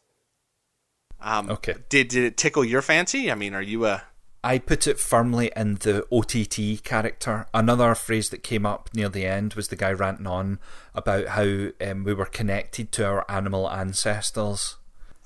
[1.21, 1.75] Um, Okay.
[1.89, 3.31] Did did it tickle your fancy?
[3.31, 4.03] I mean, are you a
[4.43, 7.47] I put it firmly in the OTT character.
[7.53, 10.59] Another phrase that came up near the end was the guy ranting on
[10.95, 14.77] about how um, we were connected to our animal ancestors.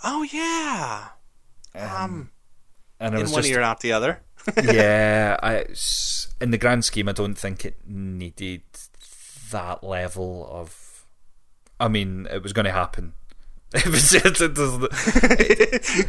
[0.03, 1.11] Oh yeah.
[1.77, 2.31] Um,
[2.99, 4.23] And I in one just, ear, out the other.
[4.63, 5.65] Yeah, I,
[6.41, 8.63] in the grand scheme, I don't think it needed
[9.51, 11.07] that level of.
[11.81, 13.15] I mean, it was going to happen.
[13.75, 16.09] It was, it, it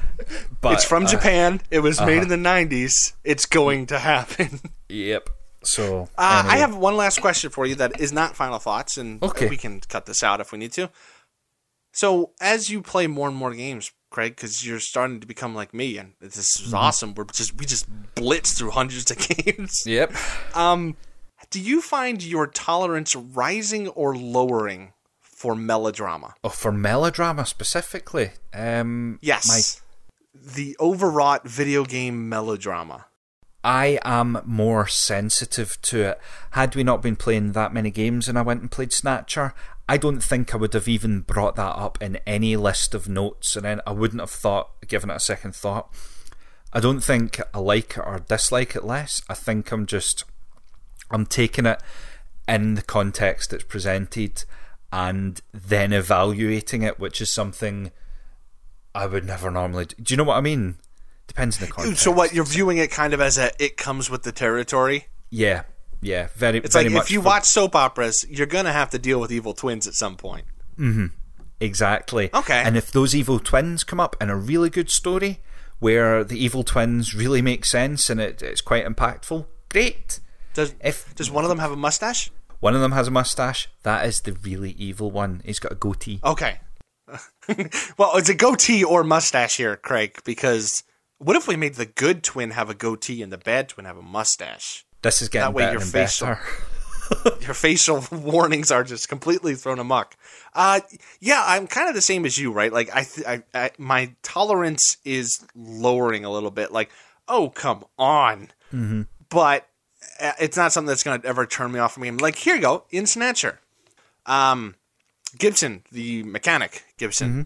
[0.62, 1.62] but, it's from uh, Japan.
[1.72, 2.34] It was made uh-huh.
[2.34, 3.14] in the 90s.
[3.24, 4.60] It's going to happen.
[4.88, 5.30] Yep.
[5.64, 9.22] So Uh, I have one last question for you that is not final thoughts, and
[9.24, 9.50] Okay.
[9.50, 10.92] we can cut this out if we need to.
[11.92, 15.74] So, as you play more and more games, Craig, because you're starting to become like
[15.74, 16.76] me, and this is Mm-hmm.
[16.76, 17.14] awesome.
[17.16, 17.86] We're just we just
[18.16, 19.84] blitz through hundreds of games.
[19.86, 20.14] Yep.
[20.56, 20.96] Um,
[21.50, 26.34] do you find your tolerance rising or lowering for melodrama?
[26.46, 28.32] Oh, for melodrama specifically.
[28.54, 29.62] Um, Yes, My
[30.56, 33.06] the overwrought video game melodrama.
[33.64, 36.22] I am more sensitive to it.
[36.52, 39.54] Had we not been playing that many games and I went and played Snatcher,
[39.88, 43.56] I don't think I would have even brought that up in any list of notes,
[43.56, 45.94] and then I wouldn't have thought, given it a second thought.
[46.74, 49.22] I don't think I like it or dislike it less.
[49.30, 50.24] I think I'm just,
[51.12, 51.82] I'm taking it
[52.48, 54.44] in the context it's presented
[54.92, 57.92] and then evaluating it, which is something
[58.94, 59.96] I would never normally do.
[60.02, 60.78] Do you know what I mean?
[61.28, 62.04] Depends on the context.
[62.04, 65.08] So, what you're viewing it kind of as a it comes with the territory.
[65.30, 65.64] Yeah,
[66.02, 66.60] yeah, very.
[66.60, 69.32] It's very like if you for- watch soap operas, you're gonna have to deal with
[69.32, 70.46] evil twins at some point.
[70.80, 71.08] Mm-hmm.
[71.60, 72.30] exactly.
[72.34, 72.62] Okay.
[72.66, 75.40] And if those evil twins come up in a really good story
[75.80, 80.20] where the evil twins really make sense and it, it's quite impactful, great.
[80.54, 82.30] Does If does one of them have a mustache?
[82.62, 85.42] one of them has a mustache, that is the really evil one.
[85.46, 86.20] He's got a goatee.
[86.24, 86.60] Okay.
[87.98, 90.20] well, it's a goatee or mustache here, Craig.
[90.26, 90.84] Because
[91.20, 93.98] what if we made the good twin have a goatee and the bad twin have
[93.98, 94.86] a mustache?
[95.06, 96.42] This is getting That way better your and facial- better.
[97.42, 100.16] Your facial warnings are just completely thrown amok.
[100.56, 100.80] Uh,
[101.20, 102.74] yeah, I'm kind of the same as you, right?
[102.74, 106.72] Like I, th- I, I, my tolerance is lowering a little bit.
[106.72, 106.90] Like,
[107.28, 109.04] oh come on, Mm-hmm.
[109.30, 109.68] but
[110.20, 112.18] uh, it's not something that's going to ever turn me off from a game.
[112.18, 113.60] Like here you go in Snatcher,
[114.26, 114.74] um,
[115.38, 117.42] Gibson, the mechanic Gibson, Mm-hmm.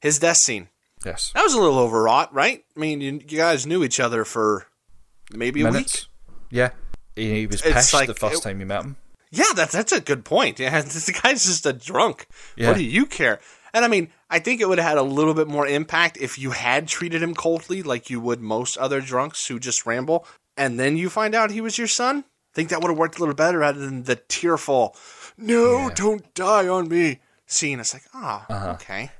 [0.00, 0.68] his death scene
[1.04, 1.30] Yes.
[1.34, 2.64] that was a little overwrought, right?
[2.76, 4.66] I mean, you, you guys knew each other for
[5.32, 6.06] maybe a week.
[6.54, 6.70] Yeah.
[7.16, 8.96] He, he was It's like- the first it- time you met him.
[9.30, 10.60] Yeah, that's that's a good point.
[10.60, 12.28] Yeah, this guy's just a drunk.
[12.56, 12.68] Yeah.
[12.68, 13.40] What do you care?
[13.72, 16.38] And I mean, I think it would have had a little bit more impact if
[16.38, 20.24] you had treated him coldly, like you would most other drunks who just ramble,
[20.56, 22.18] and then you find out he was your son.
[22.18, 24.94] I think that would have worked a little better rather than the tearful,
[25.36, 25.94] "No, Yeah.
[25.96, 27.80] don't die on me" scene.
[27.80, 29.10] It's like, ah, okay.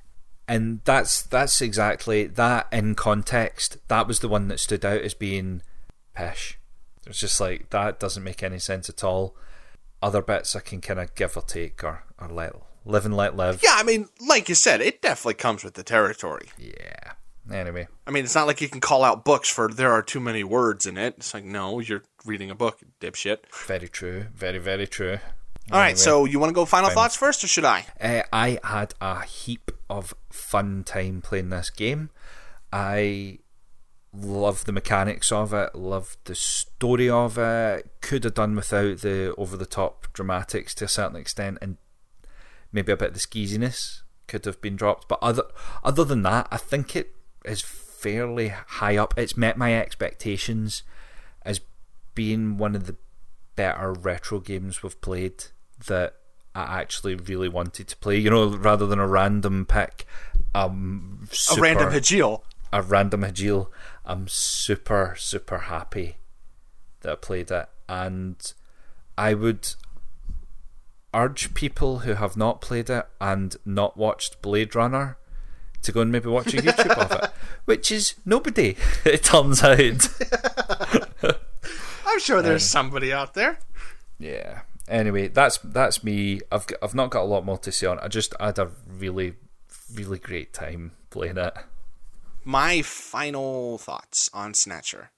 [0.47, 5.15] and that's that's exactly that in context that was the one that stood out as
[5.15, 5.63] being
[6.15, 6.57] pish
[7.07, 9.35] it's just like that doesn't make any sense at all
[10.03, 12.53] other bits i can kind of give or take or, or let
[12.85, 15.83] live and let live Yeah, I mean, like you said, it definitely comes with the
[15.83, 16.51] territory.
[16.59, 17.13] yeah
[17.51, 20.21] anyway I mean, it's not like you can call out books for there are too
[20.21, 21.15] many words in it.
[21.17, 23.39] It's like, no, you're reading a book, dipshit.
[23.67, 25.19] very true very very true
[25.73, 25.97] All right, Anyway.
[25.97, 27.87] so you want to go final Final- thoughts first, or should I?
[27.99, 32.11] Uh, I had a heap of fun time playing this game.
[32.73, 33.39] I
[34.17, 37.91] love the mechanics of it, love the story of it.
[38.01, 41.77] Could have done without the over the top dramatics to a certain extent, and
[42.73, 45.09] maybe a bit of the skeeziness could have been dropped.
[45.09, 45.45] But other
[45.83, 49.15] other than that, I think it is fairly high up.
[49.17, 50.83] It's met my expectations
[51.43, 51.61] as
[52.15, 52.97] being one of the
[53.57, 55.45] better retro games we've played
[55.87, 56.15] that
[56.55, 58.19] I actually really wanted to play.
[58.19, 60.07] You know, rather than a random pick.
[60.55, 62.43] Um, A random Hajile.
[62.73, 63.67] a random Hajile.
[64.05, 66.17] I'm super super happy
[67.01, 68.53] that I played it, and
[69.17, 69.69] I would
[71.15, 75.17] urge people who have not played it and not watched Blade Runner
[75.83, 77.31] to go and maybe watch a YouTube of it,
[77.65, 78.77] which is nobody.
[79.05, 80.09] It turns out.
[82.07, 83.59] I'm sure there's um, somebody out there.
[84.19, 84.63] Yeah.
[84.89, 86.41] Anyway, that's that's me.
[86.51, 87.99] I've I've not got a lot more to say on.
[88.01, 89.35] I just had a really
[89.95, 91.55] really great time playing it.
[92.45, 95.11] My final thoughts on Snatcher.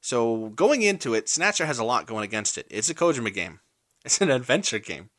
[0.00, 2.66] So going into it, Snatcher has a lot going against it.
[2.70, 3.60] It's a Kojima game.
[4.04, 5.10] It's an adventure game.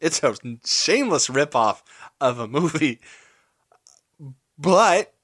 [0.00, 0.34] It's a
[0.66, 1.82] shameless ripoff
[2.20, 3.00] of a movie.
[4.58, 5.14] But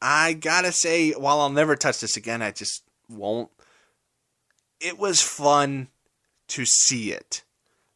[0.00, 3.50] I gotta say, while I'll never touch this again, I just won't.
[4.80, 5.88] it was fun
[6.48, 7.42] to see it.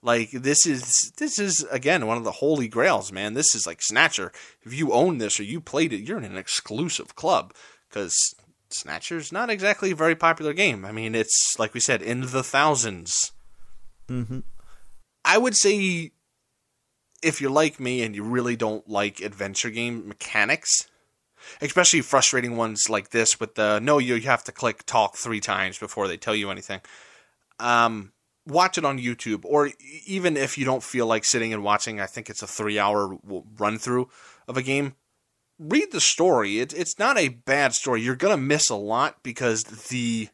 [0.02, 3.34] Like this is this is again one of the holy grails, man.
[3.34, 4.32] This is like Snatcher.
[4.62, 7.52] If you own this or you played it, you're in an exclusive club
[7.88, 8.16] because
[8.70, 10.84] Snatcher's not exactly a very popular game.
[10.84, 13.32] I mean, it's like we said in the 1000s
[14.10, 14.40] Mm-hmm.
[15.24, 16.10] I would say
[17.22, 20.88] if you're like me and you really don't like adventure game mechanics,
[21.60, 25.78] especially frustrating ones like this with the no, you have to click talk three times
[25.78, 26.80] before they tell you anything.
[27.60, 28.12] Um,
[28.50, 29.70] watch it on YouTube, or
[30.06, 33.16] even if you don't feel like sitting and watching, I think it's a three hour
[33.58, 34.08] run through
[34.48, 34.94] of a game.
[35.58, 36.58] Read the story.
[36.58, 38.00] It, it's not a bad story.
[38.02, 40.28] You're gonna miss a lot because the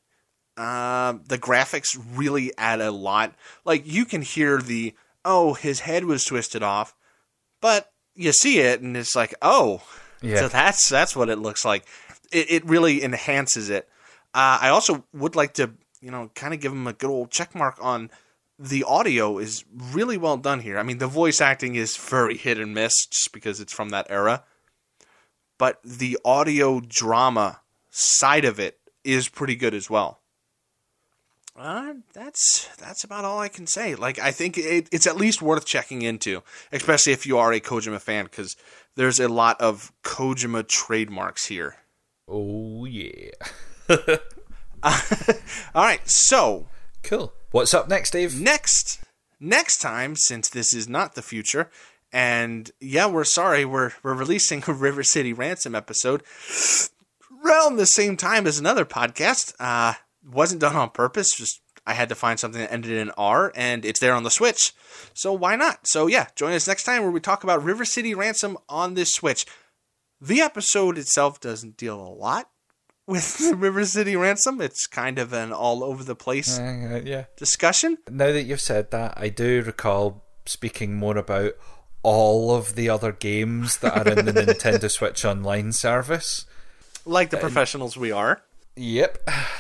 [0.56, 3.34] uh, the graphics really add a lot.
[3.64, 4.94] Like you can hear the
[5.24, 6.94] oh his head was twisted off,
[7.60, 9.82] but you see it and it's like oh
[10.22, 10.36] Yeah.
[10.36, 11.84] so that's that's what it looks like.
[12.32, 13.88] It it really enhances it.
[14.32, 15.72] Uh, I also would like to
[16.07, 18.11] you know kind of give him a good old check mark on
[18.61, 20.78] the audio is really well done here.
[20.78, 22.94] I mean the voice acting is very hit and miss
[23.32, 24.44] because it's from that era,
[25.59, 30.20] but the audio drama side of it is pretty good as well.
[31.57, 33.96] Uh, that's that's about all I can say.
[33.96, 37.61] Like I think it, it's at least worth checking into, especially if you are a
[37.61, 38.57] Kojima fan, because
[38.94, 41.76] there's a lot of Kojima trademarks here.
[42.28, 43.30] Oh yeah.
[45.74, 46.66] All right, so
[47.07, 47.32] Cool.
[47.53, 48.41] What's up next, Dave?
[48.41, 48.99] next
[49.39, 51.70] next time, since this is not the future,
[52.12, 56.24] and yeah, we're sorry, we're we're releasing a River City Ransom episode
[57.45, 59.55] around the same time as another podcast.
[59.61, 59.95] Uh,
[60.28, 61.37] wasn't done on purpose.
[61.37, 64.30] Just I had to find something that ended in R, and it's there on the
[64.30, 64.72] Switch.
[65.14, 65.87] So why not?
[65.87, 69.12] So yeah, join us next time where we talk about River City Ransom on this
[69.12, 69.47] Switch.
[70.20, 72.49] The episode itself doesn't deal a lot
[73.07, 74.61] with River City Ransom.
[74.61, 77.24] It's kind of an all over the place Uh, yeah.
[77.36, 77.98] discussion.
[78.11, 81.52] Now that you've said that, I do recall speaking more about
[82.02, 86.46] all of the other games that are in the Nintendo Switch Online service.
[87.04, 88.42] like the professionals we are.
[88.76, 89.28] Yep.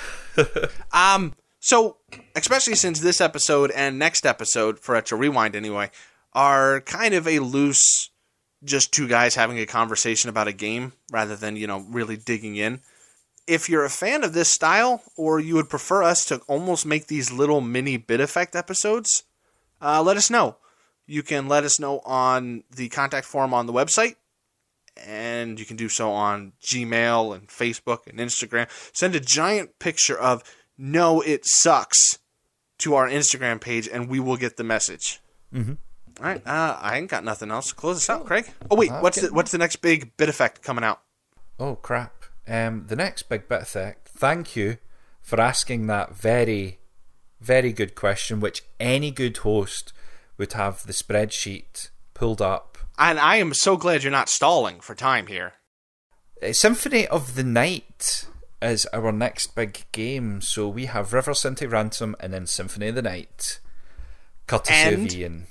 [0.92, 1.96] Um, so
[2.34, 5.90] especially since this episode and next episode for Retro Rewind anyway
[6.34, 8.10] are kind of a loose,
[8.62, 12.56] just two guys having a conversation about a game rather than you know really digging
[12.56, 12.80] in.
[13.46, 17.06] If you're a fan of this style, or you would prefer us to almost make
[17.06, 19.22] these little mini bit effect episodes,
[19.80, 20.56] uh, let us know.
[21.06, 24.16] You can let us know on the contact form on the website
[25.04, 28.68] and you can do so on Gmail and Facebook and Instagram.
[28.92, 30.42] Send a giant picture of
[30.78, 32.18] "No, it sucks"
[32.78, 35.20] to our Instagram page, and we will get the message.
[35.52, 35.74] Mm-hmm.
[36.18, 38.50] All right, uh, I ain't got nothing else close this out, Craig.
[38.70, 41.00] Oh wait, what's the, what's the next big bit effect coming out?
[41.58, 42.12] Oh crap.
[42.48, 44.04] Um, the next big bit of tech.
[44.08, 44.78] Thank you
[45.22, 46.78] for asking that very,
[47.40, 49.92] very good question, which any good host
[50.38, 52.78] would have the spreadsheet pulled up.
[52.98, 55.54] And I am so glad you're not stalling for time here.
[56.42, 58.26] Uh, Symphony of the Night
[58.62, 60.40] is our next big game.
[60.40, 63.60] So we have River City Ransom and then Symphony of the Night.
[64.46, 65.46] Courtesy And- of Ian.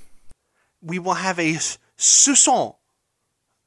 [0.81, 1.55] We will have a
[1.97, 2.75] soupçon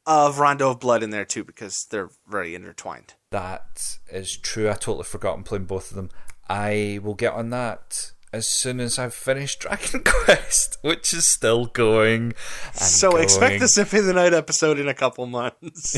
[0.07, 3.14] of Rondo of Blood in there too, because they're very intertwined.
[3.31, 4.68] That is true.
[4.70, 6.11] I totally forgot I'm playing both of them.
[6.49, 11.66] I will get on that as soon as I've finished Dragon Quest, which is still
[11.66, 12.35] going.
[12.72, 13.61] So expect going.
[13.61, 15.97] the Symphony of the Night episode in a couple months.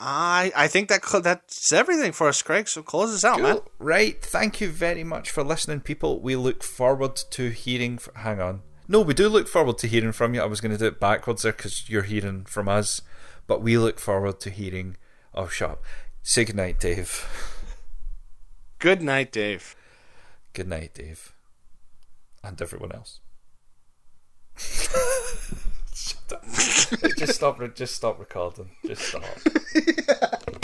[0.00, 2.68] I I think that that's everything for us, Craig.
[2.68, 3.58] So close us out, man.
[3.78, 4.20] Right.
[4.20, 6.20] Thank you very much for listening, people.
[6.20, 7.94] We look forward to hearing.
[7.94, 8.62] F- hang on.
[8.88, 10.42] No, we do look forward to hearing from you.
[10.42, 13.00] I was going to do it backwards there because you're hearing from us,
[13.46, 14.96] but we look forward to hearing.
[15.34, 15.82] Oh, shut up.
[16.22, 17.26] Say goodnight, Dave.
[18.78, 19.74] Good night, Dave.
[20.52, 21.32] Good night, Dave.
[22.44, 23.20] And everyone else.
[25.94, 26.44] Shut up.
[27.16, 27.74] just stop.
[27.74, 28.70] Just stop recording.
[28.84, 29.22] Just stop.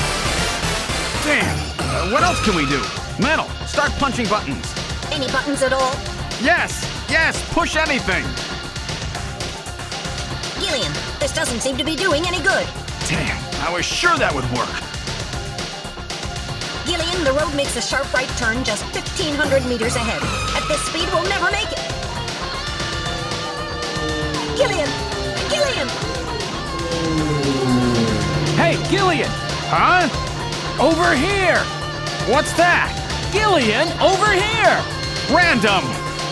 [1.25, 1.59] Damn!
[1.79, 2.83] Uh, what else can we do?
[3.21, 4.75] Metal, start punching buttons.
[5.11, 5.93] Any buttons at all?
[6.43, 6.85] Yes!
[7.09, 7.43] Yes!
[7.53, 8.25] Push anything!
[10.61, 12.66] Gillian, this doesn't seem to be doing any good.
[13.09, 13.47] Damn!
[13.61, 14.71] I was sure that would work.
[16.87, 20.23] Gillian, the road makes a sharp right turn just 1,500 meters ahead.
[20.57, 21.83] At this speed, we'll never make it.
[24.57, 24.89] Gillian!
[25.53, 25.89] Gillian!
[28.57, 29.29] Hey, Gillian!
[29.69, 30.09] Huh?
[30.81, 31.61] Over here!
[32.33, 32.95] What's that?
[33.33, 34.81] Gillian, over here!
[35.29, 35.85] Random!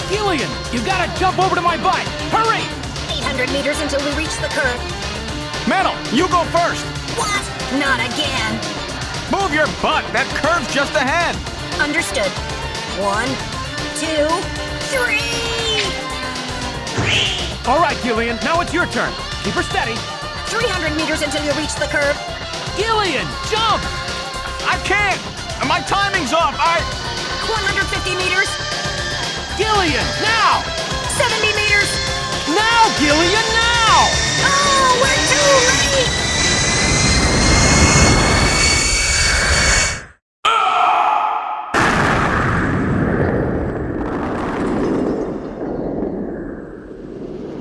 [0.09, 2.09] Gillian, you gotta jump over to my bike!
[2.33, 2.65] Hurry!
[3.13, 4.81] 800 meters until we reach the curve.
[5.69, 7.06] Metal, you go first!
[7.17, 7.43] What?
[7.81, 8.53] Not again.
[9.33, 10.07] Move your butt!
[10.15, 11.35] That curve's just ahead!
[11.83, 12.31] Understood.
[13.03, 13.29] One,
[13.99, 14.29] two,
[14.93, 15.83] three!
[17.67, 19.13] All right, Gillian, now it's your turn.
[19.43, 19.97] Keep her steady.
[20.47, 22.15] 300 meters until you reach the curve.
[22.79, 23.83] Gillian, jump!
[24.63, 25.19] I can't!
[25.67, 26.55] My timing's off!
[26.55, 26.79] I.
[27.51, 28.47] 150 meters.
[29.59, 30.63] Gillian, now!
[31.19, 31.91] 70 meters.
[32.55, 34.07] Now, Gillian, now!
[34.47, 36.27] Oh, we're too late!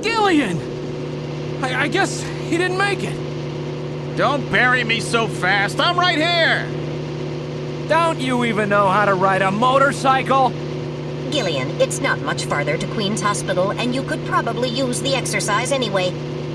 [0.03, 0.57] Gillian!
[1.63, 4.17] I, I guess he didn't make it.
[4.17, 5.79] Don't bury me so fast.
[5.79, 6.67] I'm right here.
[7.87, 10.49] Don't you even know how to ride a motorcycle?
[11.31, 15.71] Gillian, it's not much farther to Queen's Hospital, and you could probably use the exercise
[15.71, 16.11] anyway.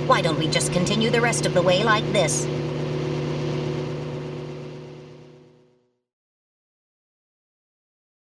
[0.07, 2.45] Why don't we just continue the rest of the way like this?